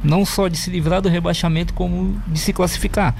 [0.02, 3.14] não só de se livrar do rebaixamento como de se classificar.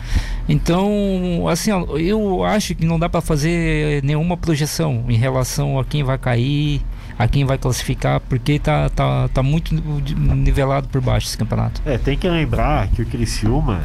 [0.49, 6.03] Então, assim, eu acho que não dá para fazer nenhuma projeção em relação a quem
[6.03, 6.81] vai cair,
[7.19, 11.83] a quem vai classificar, porque tá, tá, tá muito nivelado por baixo esse campeonato.
[11.85, 13.83] É, tem que lembrar que o Criciúma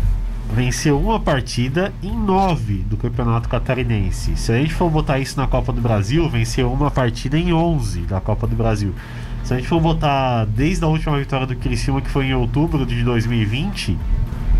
[0.51, 4.35] venceu uma partida em nove do Campeonato Catarinense.
[4.35, 8.01] Se a gente for botar isso na Copa do Brasil, venceu uma partida em 11
[8.01, 8.93] da Copa do Brasil.
[9.43, 12.85] Se a gente for botar desde a última vitória do Criciúma, que foi em outubro
[12.85, 13.97] de 2020,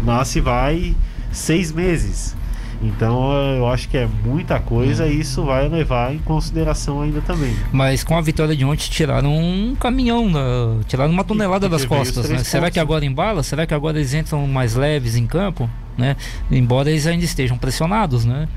[0.04, 0.96] nasce vai
[1.32, 2.36] seis meses.
[2.84, 7.56] Então eu acho que é muita coisa e isso vai levar em consideração ainda também.
[7.72, 11.86] Mas com a vitória de ontem tiraram um caminhão, da- tiraram uma tonelada E- das
[11.86, 12.30] costas.
[12.30, 12.40] Né?
[12.40, 13.42] Será que agora embala?
[13.42, 15.70] Será que agora eles entram mais leves em campo?
[15.98, 16.16] Né?
[16.52, 18.48] Embora eles ainda estejam pressionados, né?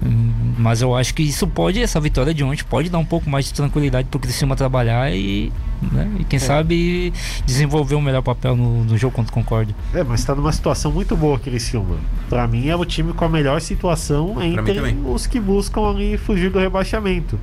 [0.00, 3.28] Hum, Mas eu acho que isso pode, essa vitória de ontem pode dar um pouco
[3.28, 5.52] mais de tranquilidade pro Criciúma trabalhar e,
[5.90, 6.08] né?
[6.20, 7.12] e quem sabe
[7.44, 9.74] desenvolver um melhor papel no, no jogo contra o Concórdia.
[9.92, 11.96] É, mas tá numa situação muito boa o Criciúma.
[12.28, 15.02] Pra mim é o time com a melhor situação entre também.
[15.04, 17.38] os que buscam ali fugir do rebaixamento.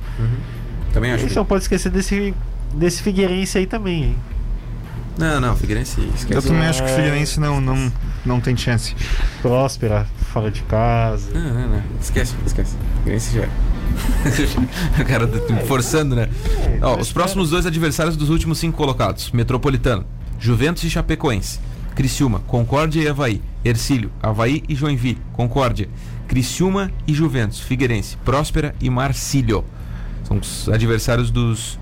[0.94, 1.36] Também A acho gente que...
[1.36, 2.32] não pode esquecer desse,
[2.74, 4.16] desse Figueirense aí também, hein?
[5.18, 6.46] Não, não, Figueirense Eu esquece.
[6.48, 7.92] também acho que o Figueirense não, não,
[8.24, 8.94] não tem chance.
[9.42, 11.30] Próspera, fora de casa.
[11.32, 11.82] Não, não, não.
[11.98, 12.76] Esquece, esquece.
[12.98, 13.48] Figueirense já.
[15.00, 16.28] o cara tá forçando, né?
[16.82, 20.04] Ó, os próximos dois adversários dos últimos cinco colocados: Metropolitano,
[20.38, 21.58] Juventus e Chapecoense.
[21.94, 23.40] Criciúma, Concórdia e Havaí.
[23.64, 25.18] Ercílio, Havaí e Joinville.
[25.32, 25.88] Concórdia.
[26.28, 27.60] Criciúma e Juventus.
[27.60, 29.64] Figueirense, Próspera e Marcílio.
[30.24, 31.78] São os adversários dos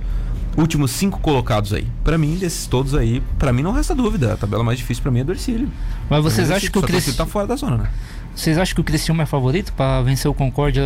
[0.57, 1.89] últimos cinco colocados aí.
[2.05, 4.35] Pra mim, desses todos aí, pra mim não resta dúvida.
[4.35, 5.69] A tabela mais difícil pra mim é do Ercílio.
[6.09, 7.91] Mas vocês acham que o Criciúma tá fora da zona, né?
[8.35, 10.83] Vocês acham que o Criciúma é favorito para vencer o Concórdia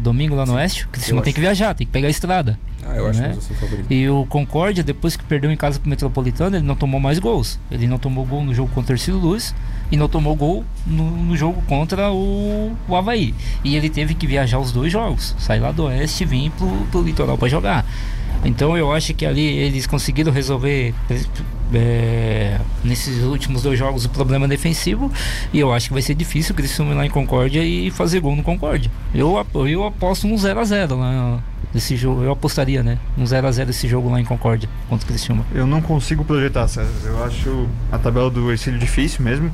[0.00, 0.86] domingo lá no Oeste?
[0.86, 1.34] O Criciúma eu tem acho.
[1.34, 2.58] que viajar, tem que pegar a estrada.
[2.88, 3.30] Ah, eu acho Né?
[3.32, 3.86] que eu sou favorito.
[3.92, 7.58] E o Concórdia, depois que perdeu em casa pro Metropolitano, ele não tomou mais gols.
[7.70, 9.54] Ele não tomou gol no jogo contra o Ercílio Luz
[9.90, 13.34] e não tomou gol no, no jogo contra o, o Havaí.
[13.62, 16.68] E ele teve que viajar os dois jogos, sair lá do Oeste e vir pro,
[16.90, 17.84] pro litoral para jogar.
[18.44, 20.94] Então eu acho que ali eles conseguiram resolver
[21.74, 25.10] é, nesses últimos dois jogos o problema defensivo
[25.52, 28.20] e eu acho que vai ser difícil o Criciúma ir lá em Concórdia e fazer
[28.20, 28.90] gol no Concórdia.
[29.14, 31.42] Eu, eu aposto um 0x0 lá
[31.74, 32.98] nesse jogo, eu apostaria, né?
[33.18, 35.44] Um 0x0 esse jogo lá em Concórdia contra o Criciúma.
[35.54, 36.90] Eu não consigo projetar, César.
[37.04, 39.50] Eu acho a tabela do Ercílio difícil mesmo,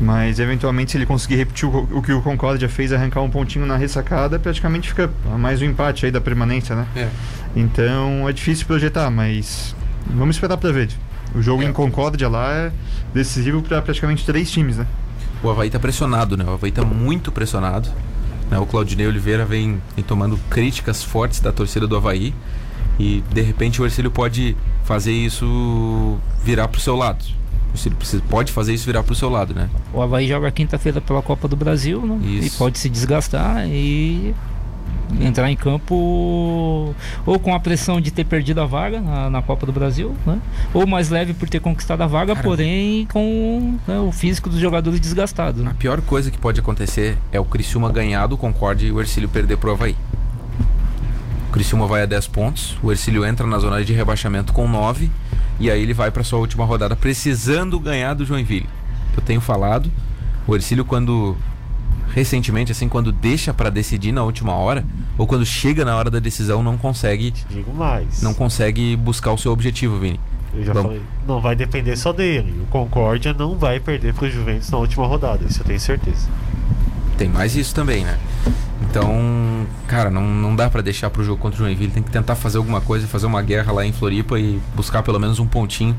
[0.00, 3.64] mas eventualmente se ele conseguir repetir o, o que o Concórdia fez, arrancar um pontinho
[3.64, 6.86] na ressacada, praticamente fica mais um empate aí da permanência, né?
[6.96, 7.08] É.
[7.54, 9.74] Então é difícil projetar, mas
[10.06, 10.90] vamos esperar pra ver.
[11.34, 11.66] O jogo É.
[11.66, 12.72] em Concórdia lá é
[13.12, 14.86] decisivo para praticamente três times, né?
[15.42, 16.44] O Havaí tá pressionado, né?
[16.44, 17.88] O Havaí tá muito pressionado.
[18.50, 18.58] né?
[18.58, 22.34] O Claudinei Oliveira vem, vem tomando críticas fortes da torcida do Havaí.
[22.98, 27.24] E de repente o Ercílio pode fazer isso virar pro seu lado.
[27.70, 29.68] O Ercílio precisa, pode fazer isso virar pro seu lado, né?
[29.92, 32.18] O Havaí joga quinta-feira pela Copa do Brasil né?
[32.22, 32.58] e Isso.
[32.58, 34.34] pode se desgastar e
[35.20, 36.94] entrar em campo
[37.26, 40.40] ou com a pressão de ter perdido a vaga na, na Copa do Brasil, né?
[40.72, 42.46] ou mais leve por ter conquistado a vaga, Cara.
[42.46, 45.62] porém com né, o físico dos jogadores desgastado.
[45.62, 45.70] Né?
[45.70, 49.28] A pior coisa que pode acontecer é o Criciúma ganhar do Concorde e o Ercílio
[49.28, 49.96] perder pro Havaí.
[51.48, 55.10] O Criciúma vai a 10 pontos, o Ercílio entra na zona de rebaixamento com 9
[55.60, 58.68] e aí ele vai para sua última rodada precisando ganhar do Joinville.
[59.16, 59.90] Eu tenho falado,
[60.46, 61.36] o Ercílio quando
[62.12, 64.84] recentemente assim quando deixa para decidir na última hora
[65.18, 68.22] ou quando chega na hora da decisão não consegue Digo mais.
[68.22, 70.20] não consegue buscar o seu objetivo, Vini.
[70.54, 70.88] Eu já Vamos.
[70.92, 71.02] falei.
[71.26, 72.54] Não vai depender só dele.
[72.62, 76.28] O Concórdia não vai perder pro Juventus na última rodada, isso eu tenho certeza.
[77.18, 78.18] Tem mais isso também, né?
[78.82, 81.90] Então, cara, não, não dá pra deixar pro jogo contra o Joinville.
[81.90, 85.18] Tem que tentar fazer alguma coisa, fazer uma guerra lá em Floripa e buscar pelo
[85.18, 85.96] menos um pontinho.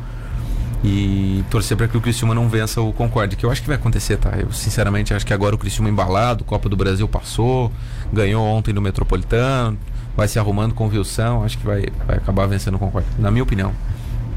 [0.88, 3.76] E torcer pra que o Criciúma não vença o Concorde, que eu acho que vai
[3.76, 4.34] acontecer, tá?
[4.38, 7.72] Eu sinceramente acho que agora o Criciúma embalado, Copa do Brasil passou,
[8.14, 9.80] ganhou ontem no Metropolitano,
[10.16, 13.32] vai se arrumando com o Wilson, acho que vai, vai acabar vencendo o Concorde, na
[13.32, 13.74] minha opinião.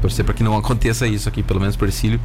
[0.01, 2.19] Torcer pra que não aconteça isso aqui, pelo menos por Ercílio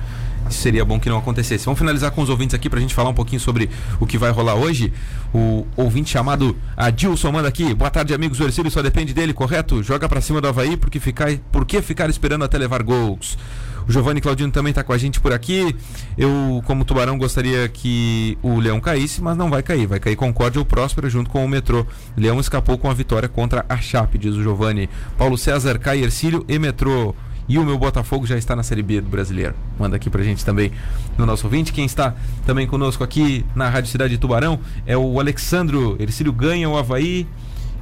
[0.51, 1.65] seria bom que não acontecesse.
[1.65, 3.71] Vamos finalizar com os ouvintes aqui pra gente falar um pouquinho sobre
[4.01, 4.93] o que vai rolar hoje.
[5.33, 7.75] O ouvinte chamado Adilson manda aqui.
[7.75, 8.41] Boa tarde, amigos.
[8.41, 9.83] O Ercílio só depende dele, correto?
[9.83, 13.39] Joga pra cima do Havaí porque ficar, por que ficar esperando até levar gols?
[13.87, 15.77] O Giovanni Claudino também está com a gente por aqui.
[16.17, 19.87] Eu, como tubarão, gostaria que o Leão caísse, mas não vai cair.
[19.87, 21.87] Vai cair Concórdia ou Próspera junto com o Metrô.
[22.17, 24.89] Leão escapou com a vitória contra a Chape, diz o Giovanni.
[25.19, 27.15] Paulo César, cai Ercílio e Metrô.
[27.47, 29.55] E o meu Botafogo já está na Série B do Brasileiro.
[29.79, 30.73] Manda aqui pra gente também
[31.19, 31.75] no nosso ouvinte.
[31.75, 32.15] Quem está
[32.47, 35.95] também conosco aqui na Rádio Cidade de Tubarão é o Alexandro.
[36.01, 37.27] Ercílio ganha o Havaí.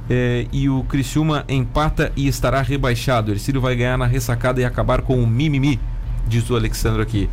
[0.09, 3.31] É, e o Criciúma empata e estará rebaixado.
[3.31, 5.79] Ercílio vai ganhar na ressacada e acabar com o mimimi
[6.27, 7.29] diz o Alexandre aqui.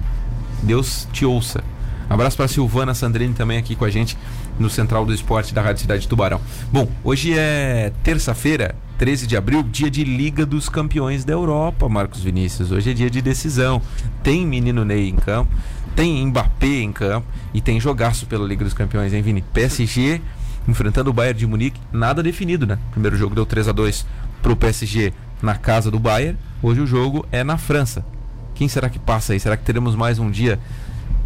[0.62, 1.62] Deus te ouça.
[2.09, 4.16] abraço para Silvana Sandrini também aqui com a gente
[4.59, 6.41] no Central do Esporte da Rádio Cidade de Tubarão.
[6.70, 12.22] Bom, hoje é terça-feira, 13 de abril, dia de Liga dos Campeões da Europa, Marcos
[12.22, 12.70] Vinícius.
[12.70, 13.80] Hoje é dia de decisão.
[14.22, 15.51] Tem menino Ney em campo,
[15.97, 19.43] tem Mbappé em campo e tem jogaço pela Liga dos Campeões, hein, Vini?
[19.55, 20.20] PSG
[20.68, 22.78] enfrentando o Bayern de Munique, nada definido, né?
[22.91, 24.07] Primeiro jogo deu 3 a 2
[24.43, 25.12] pro PSG
[25.43, 26.38] na casa do Bayern.
[26.62, 28.05] Hoje o jogo é na França.
[28.61, 29.41] Quem será que passa aí?
[29.41, 30.59] Será que teremos mais um dia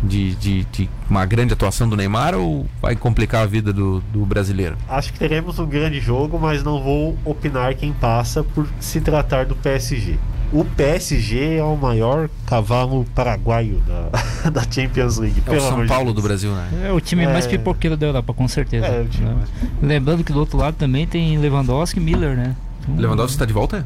[0.04, 4.24] de, de, de, uma grande atuação do Neymar ou vai complicar a vida do, do,
[4.24, 4.76] brasileiro?
[4.88, 9.46] Acho que teremos um grande jogo, mas não vou opinar quem passa por se tratar
[9.46, 10.16] do PSG.
[10.52, 14.10] O PSG é o maior cavalo paraguaio da,
[14.50, 15.42] da Champions League.
[15.44, 16.84] É o São Paulo do Brasil, né?
[16.84, 17.32] É o time é...
[17.32, 18.86] mais pipoqueiro da Europa, com certeza.
[18.86, 19.34] É, né?
[19.34, 19.48] mais...
[19.82, 22.54] Lembrando que do outro lado também tem Lewandowski e Miller, né?
[22.96, 23.84] Lewandowski está de volta?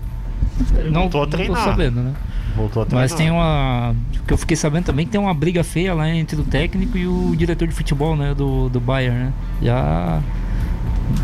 [0.84, 1.57] não, não tô a treinar.
[1.57, 2.14] Não tô sabendo, né?
[2.59, 3.94] Voltou a Mas tem uma.
[4.26, 7.06] que eu fiquei sabendo também que tem uma briga feia lá entre o técnico e
[7.06, 8.34] o diretor de futebol, né?
[8.34, 9.32] Do, do Bayern, né?
[9.62, 10.20] Já.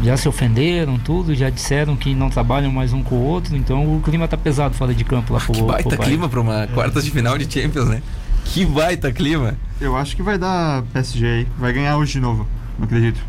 [0.03, 3.97] Já se ofenderam, tudo, já disseram que não trabalham mais um com o outro, então
[3.97, 6.66] o clima tá pesado fora de campo lá pro, que baita pro clima para uma
[6.68, 8.03] quarta de final de Champions, né?
[8.47, 9.59] Que baita clima.
[9.78, 11.49] Eu acho que vai dar PSG aí.
[11.59, 12.47] Vai ganhar hoje de novo,
[12.78, 13.20] não acredito.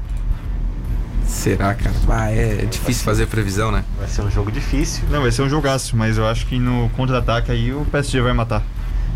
[1.27, 1.95] Será, cara?
[2.09, 3.83] Ah, é difícil fazer previsão, né?
[3.97, 5.03] Vai ser um jogo difícil.
[5.09, 8.33] Não, vai ser um jogaço, mas eu acho que no contra-ataque aí o PSG vai
[8.33, 8.63] matar.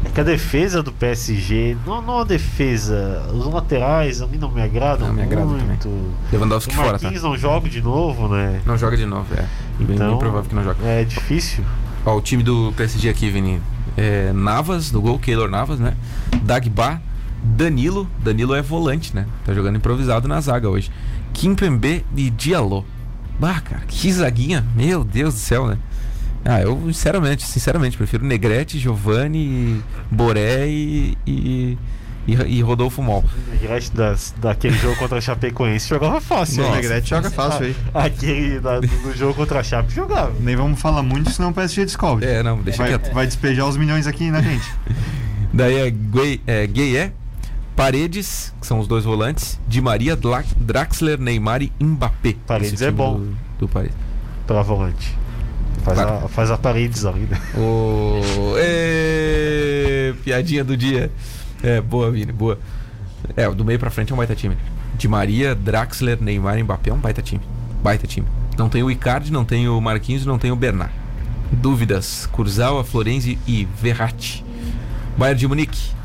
[0.04, 4.50] É que a defesa do PSG, não, não a defesa, os laterais a mim não
[4.50, 5.90] me agradam não, me agrada muito.
[5.90, 6.12] Também.
[6.32, 7.12] Lewandowski o fora, tá?
[7.12, 8.62] não joga de novo, né?
[8.66, 9.46] Não joga de novo, é.
[9.78, 10.78] Bem, então, bem provável que não joga.
[10.86, 11.66] É difícil.
[12.06, 13.62] Ó, o time do PSG aqui, Vini.
[13.98, 15.96] É, Navas, do gol, Keylor Navas, né?
[16.44, 17.02] Dagba,
[17.44, 18.08] Danilo.
[18.24, 19.26] Danilo é volante, né?
[19.46, 20.90] Tá jogando improvisado na zaga hoje.
[21.34, 22.86] Kimpembe e Diallo.
[23.40, 24.66] Bah, cara, que zaguinha.
[24.76, 25.78] Meu Deus do céu, né?
[26.44, 31.78] Ah, eu sinceramente, sinceramente, prefiro Negrete, Giovanni, Boré e, e,
[32.28, 33.24] e, e Rodolfo Mol.
[33.52, 36.64] Negrete das, daquele jogo contra a Chapecoense jogava fácil.
[36.64, 37.76] Nossa, Negrete joga fácil aí.
[37.94, 40.34] Aquele da, do jogo contra a Chape jogava.
[40.40, 42.26] Nem vamos falar muito, senão o PSG descobre.
[42.26, 43.14] É, não, deixa vai, quieto.
[43.14, 44.66] Vai despejar os milhões aqui na gente.
[45.54, 47.12] Daí é, Gueye, é Gueye,
[47.80, 50.14] Paredes, que são os dois volantes, Di Maria,
[50.58, 52.36] Draxler, Neymar e Mbappé.
[52.46, 53.20] Paredes é bom.
[53.20, 53.96] Do, do Paredes.
[54.46, 55.18] Pra volante.
[55.82, 57.26] Faz, a, faz a Paredes ali?
[57.56, 58.20] O...
[58.58, 61.10] Ê, piadinha do dia.
[61.64, 62.60] É, boa, Vini, boa.
[63.38, 64.58] É, do meio pra frente é um baita time.
[64.98, 67.42] Di Maria, Draxler, Neymar e Mbappé é um baita time.
[67.82, 68.28] Baita time.
[68.58, 70.92] Não tem o Icardi, não tem o Marquinhos, não tem o Bernard.
[71.50, 74.44] Dúvidas: Kurzawa, Florenzi e Verratti.
[75.18, 75.99] Bayern de Munique.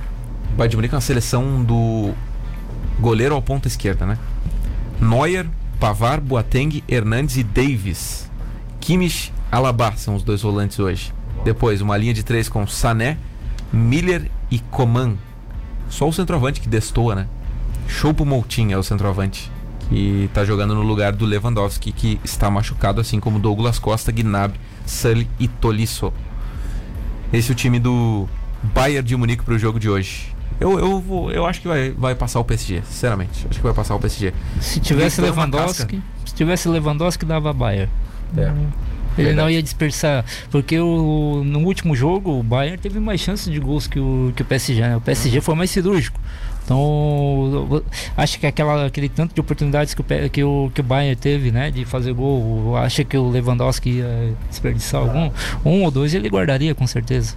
[0.57, 2.15] Bayern de Munique é uma seleção do
[3.01, 4.17] goleiro ao ponta esquerda, né?
[5.01, 5.47] Neuer,
[5.81, 8.31] Pavar, Boateng, Hernandes e Davis.
[8.81, 11.13] Kimmich, Alaba são os dois volantes hoje.
[11.45, 13.19] Depois, uma linha de três com Sané,
[13.73, 15.17] Miller e Coman.
[15.91, 17.27] Só o centroavante que destoa, né?
[17.89, 19.51] Choupo Moutinho é o centroavante.
[19.89, 24.59] Que tá jogando no lugar do Lewandowski, que está machucado, assim como Douglas Costa, Gnabry,
[24.87, 26.13] Sully e Tolisso.
[27.33, 28.29] Esse é o time do
[28.63, 30.34] Bayern de Munique para o jogo de hoje.
[30.65, 33.47] Eu, eu, vou, eu acho que vai, vai passar o PSG, sinceramente.
[33.51, 34.33] Acho que vai passar o PSG.
[34.63, 37.91] Se tivesse Lewandowski, se tivesse Lewandowski, dava Bayern.
[38.35, 38.45] É.
[39.17, 39.37] Ele Verdade.
[39.37, 43.87] não ia dispersar, porque o, no último jogo o Bayern teve mais chances de gols
[43.87, 44.81] que o, que o PSG.
[44.81, 44.97] Né?
[44.97, 46.19] O PSG foi mais cirúrgico.
[46.65, 47.83] Então,
[48.17, 51.53] acho que aquela, aquele tanto de oportunidades que o, que o, que o Bayern teve,
[51.53, 55.31] né, de fazer gol, acha que o Lewandowski ia desperdiçar algum,
[55.63, 57.37] um ou dois ele guardaria com certeza.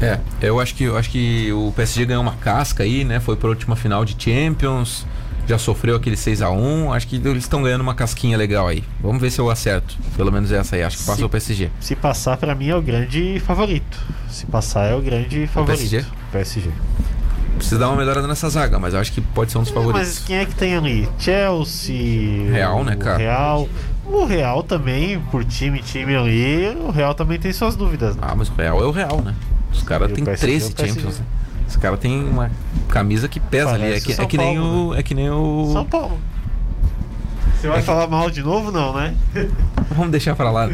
[0.00, 3.20] É, eu acho que eu acho que o PSG ganhou uma casca aí, né?
[3.20, 5.06] Foi para a última final de Champions,
[5.46, 8.84] já sofreu aquele 6 a 1 Acho que eles estão ganhando uma casquinha legal aí.
[9.00, 9.96] Vamos ver se eu acerto.
[10.16, 10.82] Pelo menos essa aí.
[10.82, 11.70] Acho que passa o PSG.
[11.80, 13.98] Se passar, para mim é o grande favorito.
[14.28, 15.76] Se passar, é o grande favorito.
[15.76, 16.04] O PSG?
[16.30, 16.70] PSG.
[17.56, 19.74] Precisa dar uma melhorada nessa zaga, mas eu acho que pode ser um dos é,
[19.74, 20.08] favoritos.
[20.08, 21.08] Mas quem é que tem ali?
[21.18, 22.50] Chelsea.
[22.50, 23.18] Real, né, cara?
[23.18, 23.68] Real.
[24.06, 28.16] O Real também, por time, time ali, o Real também tem suas dúvidas.
[28.16, 28.22] Né?
[28.24, 29.34] Ah, mas o Real é o Real, né?
[29.72, 31.18] Os caras têm 13 Champions.
[31.18, 31.24] Né?
[31.68, 32.50] Esse cara tem uma
[32.88, 33.84] camisa que pesa ali.
[33.84, 34.94] É Parece que, é que nem Paulo, o.
[34.94, 35.70] É que nem o.
[35.72, 36.18] São Paulo.
[37.60, 39.14] Você vai falar mal de novo, não, né?
[39.94, 40.70] Vamos deixar pra lá.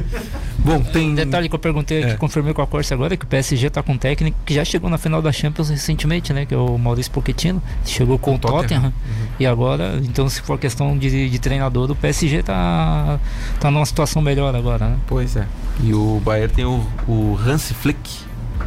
[0.58, 1.10] Bom, tem.
[1.10, 2.16] Um detalhe que eu perguntei aqui, É.
[2.16, 4.88] confirmei com a Corsa agora, que o PSG tá com um técnico que já chegou
[4.88, 6.46] na final da Champions recentemente, né?
[6.46, 7.60] Que é o Maurício Pochettino.
[7.84, 8.82] Chegou com, Com o Tottenham.
[8.82, 8.92] Tottenham.
[9.40, 13.18] E agora, então se for questão de, de treinador, o PSG tá,
[13.58, 14.96] tá numa situação melhor agora, né?
[15.08, 15.46] Pois é.
[15.82, 17.98] E o Bayern tem o, o Hans Flick,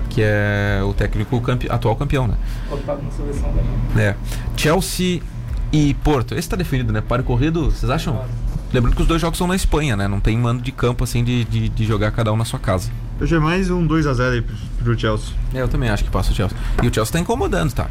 [0.09, 2.35] que é o técnico campe- atual campeão, né?
[3.97, 4.15] É.
[4.57, 5.21] Chelsea
[5.71, 6.35] e Porto.
[6.35, 7.01] Esse tá definido, né?
[7.01, 8.23] Para o corrido, vocês acham?
[8.71, 10.07] Lembrando que os dois jogos são na Espanha, né?
[10.07, 12.89] Não tem mando de campo assim de, de, de jogar cada um na sua casa.
[13.19, 15.33] Hoje é mais um 2x0 aí pro, pro Chelsea.
[15.53, 16.57] É, eu também acho que passa o Chelsea.
[16.83, 17.87] E o Chelsea tá incomodando, tá?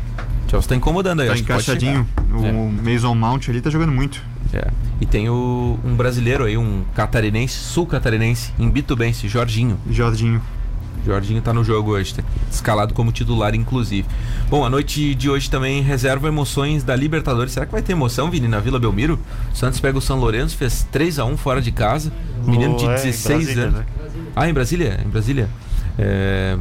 [0.47, 1.29] O Chelsea tá incomodando aí.
[1.29, 2.07] Tá encaixadinho.
[2.33, 2.93] O É.
[2.93, 4.23] Mason Mount ali tá jogando muito.
[4.55, 4.69] É.
[5.01, 9.79] E tem o, um brasileiro aí, um catarinense, sul-catarinense, em Bitubense, Jorginho.
[9.91, 10.41] Jorginho.
[11.05, 14.07] Jorginho tá no jogo hoje, tá escalado como titular, inclusive.
[14.49, 17.53] Bom, a noite de hoje também reserva emoções da Libertadores.
[17.53, 19.19] Será que vai ter emoção, Vini, na Vila Belmiro?
[19.53, 22.13] O Santos pega o São Lourenço, fez 3 a 1 fora de casa.
[22.45, 23.79] Menino de No- é, em 16 Brasília, anos.
[23.81, 23.87] né?
[24.37, 25.01] Ah, em Brasília?
[25.05, 25.49] Em Brasília.
[25.99, 26.57] É,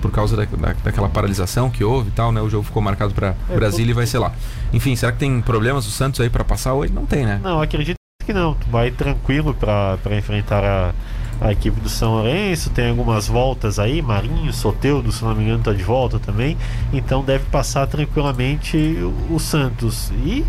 [0.00, 2.40] por causa da, da- daquela paralisação que houve e tal, né?
[2.40, 4.32] O jogo ficou marcado pra É, Brasília e vai ser lá.
[4.72, 6.92] Enfim, será que tem problemas o Santos aí pra passar hoje?
[6.92, 7.40] Não tem, né?
[7.42, 8.54] Não, acredito que não.
[8.54, 10.92] Tu vai tranquilo pra enfrentar a,
[11.40, 12.70] a equipe do São Lourenço.
[12.70, 14.00] Tem algumas voltas aí.
[14.02, 16.56] Marinho, Soteudo, se não me engano, tá de volta também.
[16.92, 20.10] Então deve passar tranquilamente o, o Santos.
[20.24, 20.44] E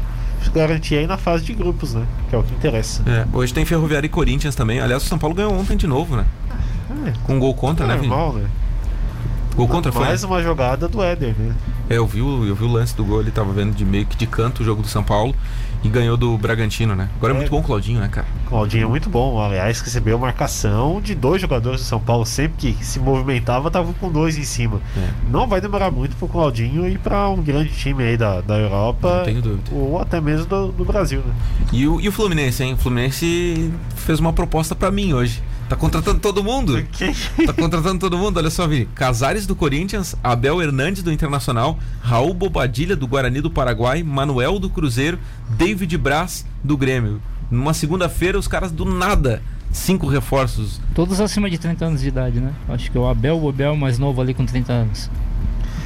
[0.54, 2.06] garantir aí na fase de grupos, né?
[2.30, 3.04] Que é o que interessa.
[3.06, 4.80] É, hoje tem Ferroviária e Corinthians também.
[4.80, 6.26] Aliás, o São Paulo ganhou ontem de novo, né?
[7.06, 8.46] É, Com um gol contra, né, normal, né?
[9.56, 10.06] Gol contra foi?
[10.06, 11.54] Mais uma jogada do Éder, né?
[11.90, 14.06] É, eu vi, o- eu vi o lance do gol, ele tava vendo de meio
[14.06, 15.36] que de canto o jogo do São Paulo
[15.84, 17.08] e ganhou do Bragantino, né?
[17.18, 17.38] Agora é, É.
[17.40, 18.28] muito bom o Claudinho, né, cara?
[18.48, 19.42] Claudinho é muito bom.
[19.42, 22.26] Aliás, recebeu marcação de dois jogadores do São Paulo.
[22.26, 24.82] Sempre que se movimentava, tava com dois em cima.
[24.98, 25.10] É.
[25.32, 29.18] Não vai demorar muito pro Claudinho ir pra um grande time aí da, da Europa.
[29.20, 29.70] Não tenho dúvida.
[29.72, 31.34] Ou até mesmo do, do Brasil, né?
[31.72, 32.74] E o, e o Fluminense, hein?
[32.74, 35.42] O Fluminense fez uma proposta pra mim hoje.
[35.70, 36.84] Tá contratando todo mundo?
[37.46, 38.88] Tá contratando todo mundo, olha só, Vini.
[38.96, 44.68] Casares do Corinthians, Abel Hernandes do Internacional, Raul Bobadilha do Guarani do Paraguai, Manuel do
[44.68, 47.22] Cruzeiro, David Braz do Grêmio.
[47.52, 50.82] Numa segunda-feira, os caras do nada, cinco reforços.
[50.96, 52.52] Todos acima de 30 anos de idade, né?
[52.68, 55.10] Acho que o Abel, o Abel mais novo ali com 30 anos.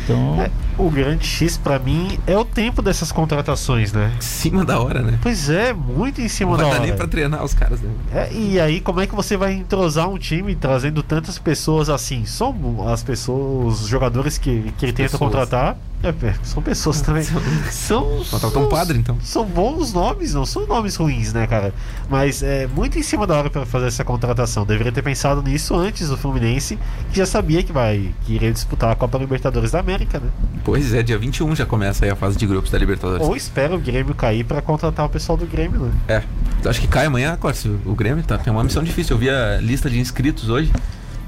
[0.04, 4.12] Então, É, o grande X pra mim é o tempo dessas contratações, né?
[4.18, 5.18] Em cima da hora, né?
[5.22, 6.88] Pois é, muito em cima Não da vai dar hora.
[6.88, 7.90] nem pra treinar os caras, né?
[8.14, 12.26] É, e aí, como é que você vai entrosar um time trazendo tantas pessoas assim?
[12.26, 12.54] São
[12.92, 15.20] as pessoas, os jogadores que, que ele tenta Pessoas.
[15.32, 15.78] contratar.
[16.04, 17.24] é, é, são pessoas também.
[17.72, 18.04] São.
[18.30, 19.18] Contratar são- um padre, então.
[19.22, 21.74] São bons nomes, não são nomes ruins, né, cara?
[22.10, 24.66] Mas é muito em cima da hora pra fazer essa contratação.
[24.66, 26.78] Deveria ter pensado nisso antes do Fluminense,
[27.12, 30.30] que já sabia que vai que iria disputar a Copa Libertadores da América, né?
[30.64, 33.26] Pois é, dia 21 já começa aí a fase de grupos da Libertadores.
[33.26, 35.92] Ou espera o Grêmio cair pra contratar o pessoal do Grêmio, né?
[36.08, 36.24] É.
[36.62, 37.68] Tu acha que cai amanhã, Corsi?
[37.86, 39.16] O Grêmio tá, tem uma missão difícil.
[39.16, 40.72] Eu vi a lista de inscritos hoje.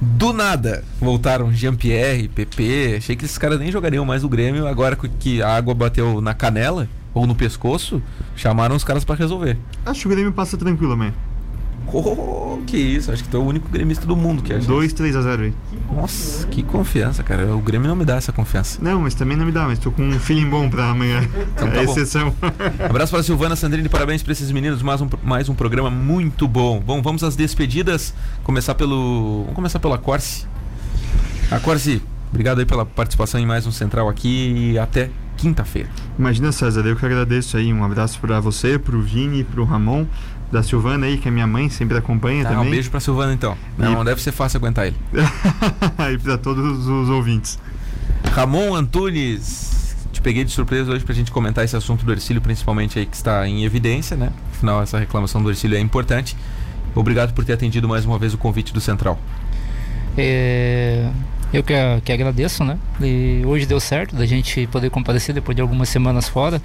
[0.02, 2.96] Do nada voltaram Jean-Pierre, PP.
[2.98, 4.68] Achei que esses caras nem jogariam mais o Grêmio.
[4.68, 8.02] Agora que a água bateu na canela ou no pescoço,
[8.36, 9.58] chamaram os caras pra resolver.
[9.86, 11.14] Acho que o Grêmio passa tranquilo, man.
[11.92, 14.68] Oh, que isso, acho que tu é o único gremista do mundo que acha.
[14.68, 15.54] 2, 3x0 aí.
[15.94, 17.56] Nossa, que confiança, cara.
[17.56, 18.80] O Grêmio não me dá essa confiança.
[18.82, 21.28] Não, mas também não me dá, mas tô com um feeling bom pra amanhã.
[21.54, 22.34] Então tá é exceção.
[22.90, 26.48] Abraço para a Silvana Sandrini, parabéns para esses meninos, mais um, mais um programa muito
[26.48, 26.80] bom.
[26.80, 28.14] Bom, vamos às despedidas.
[28.44, 29.42] Começar pelo.
[29.42, 30.46] Vamos começar pela Corse.
[31.52, 35.90] A Corse, obrigado aí pela participação em mais um Central aqui e até quinta-feira.
[36.18, 37.72] Imagina, César, eu que agradeço aí.
[37.72, 40.06] Um abraço pra você, pro Vini, pro Ramon,
[40.56, 42.72] da Silvana aí, que é minha mãe, sempre acompanha Tá, um também.
[42.72, 43.56] beijo pra Silvana então.
[43.78, 44.96] Não, E- não deve ser fácil aguentar ele.
[46.14, 47.60] e pra todos os ouvintes.
[48.34, 52.98] Ramon Antunes, te peguei de surpresa hoje pra gente comentar esse assunto do Ercílio, principalmente
[52.98, 54.32] aí que está em evidência, né?
[54.54, 56.36] Afinal, essa reclamação do Ercílio é importante.
[56.96, 59.20] Obrigado por ter atendido mais uma vez o convite do Central.
[60.18, 61.10] é,
[61.54, 61.74] eu que,
[62.04, 62.78] que agradeço, né?
[63.02, 66.62] E hoje deu certo da gente poder comparecer depois de algumas semanas fora.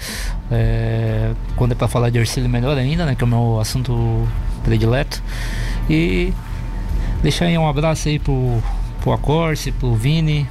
[0.51, 3.15] É, quando é para falar de Ercílio, melhor ainda, né?
[3.15, 4.27] Que é o meu assunto
[4.65, 5.23] predileto.
[5.89, 6.33] E
[7.23, 8.63] deixar aí um abraço aí pro,
[9.01, 10.47] pro Acorce, pro Vini,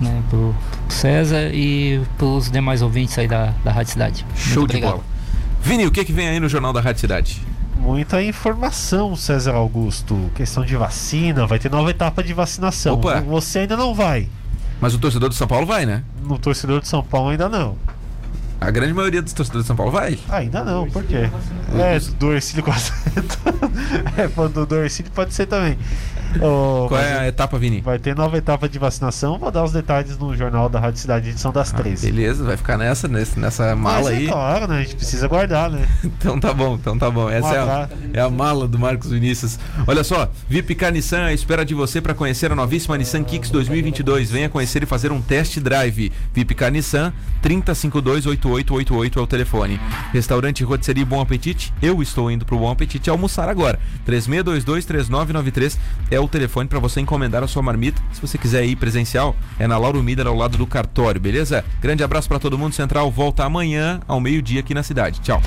[0.00, 0.22] né?
[0.28, 0.54] pro
[0.88, 4.26] César e pros demais ouvintes aí da, da Rádio Cidade.
[4.34, 5.04] Show de bola.
[5.62, 7.40] Vini, o que, que vem aí no Jornal da Rádio Cidade?
[7.78, 10.30] Muita informação, César Augusto.
[10.34, 12.94] Questão de vacina, vai ter nova etapa de vacinação.
[12.94, 13.20] Opa.
[13.20, 14.28] Você ainda não vai.
[14.80, 16.02] Mas o torcedor do São Paulo vai, né?
[16.22, 17.76] No torcedor de São Paulo ainda não.
[18.60, 20.18] A grande maioria dos torcedores de São Paulo vai.
[20.28, 21.30] Ainda não, por quê?
[21.78, 22.90] É, do Ercílio quase.
[24.16, 24.26] é,
[24.66, 25.78] do Ercílio pode ser também.
[26.40, 27.80] Ô, Qual é a etapa, Vini?
[27.80, 29.38] Vai ter nova etapa de vacinação.
[29.38, 32.10] Vou dar os detalhes no Jornal da Rádio Cidade, edição das Ah, 13.
[32.10, 34.26] beleza, vai ficar nessa, nessa, nessa mala Mas aí.
[34.26, 34.78] É claro, né?
[34.78, 35.86] A gente precisa guardar, né?
[36.26, 37.28] Então tá bom, então tá bom.
[37.30, 39.58] Essa é, a, é a mala do Marcos Vinícius.
[39.86, 43.50] Olha só, VIP Car Nissan à espera de você para conhecer a novíssima Nissan Kicks
[43.50, 44.30] 2022.
[44.30, 46.12] Venha conhecer e fazer um test drive.
[46.32, 47.12] VIP Nissan
[47.42, 49.80] 30528888 é o telefone.
[50.12, 51.72] Restaurante Rotisserie Bom Apetite.
[51.80, 53.78] Eu estou indo pro Bom Apetite almoçar agora.
[54.06, 55.78] 36223993
[56.10, 58.02] é o telefone para você encomendar a sua marmita.
[58.12, 61.64] Se você quiser ir presencial, é na Lauro Miller ao lado do cartório, beleza?
[61.80, 62.74] Grande abraço para todo mundo.
[62.74, 65.20] Central volta amanhã ao meio-dia aqui na cidade.
[65.20, 65.40] Tchau.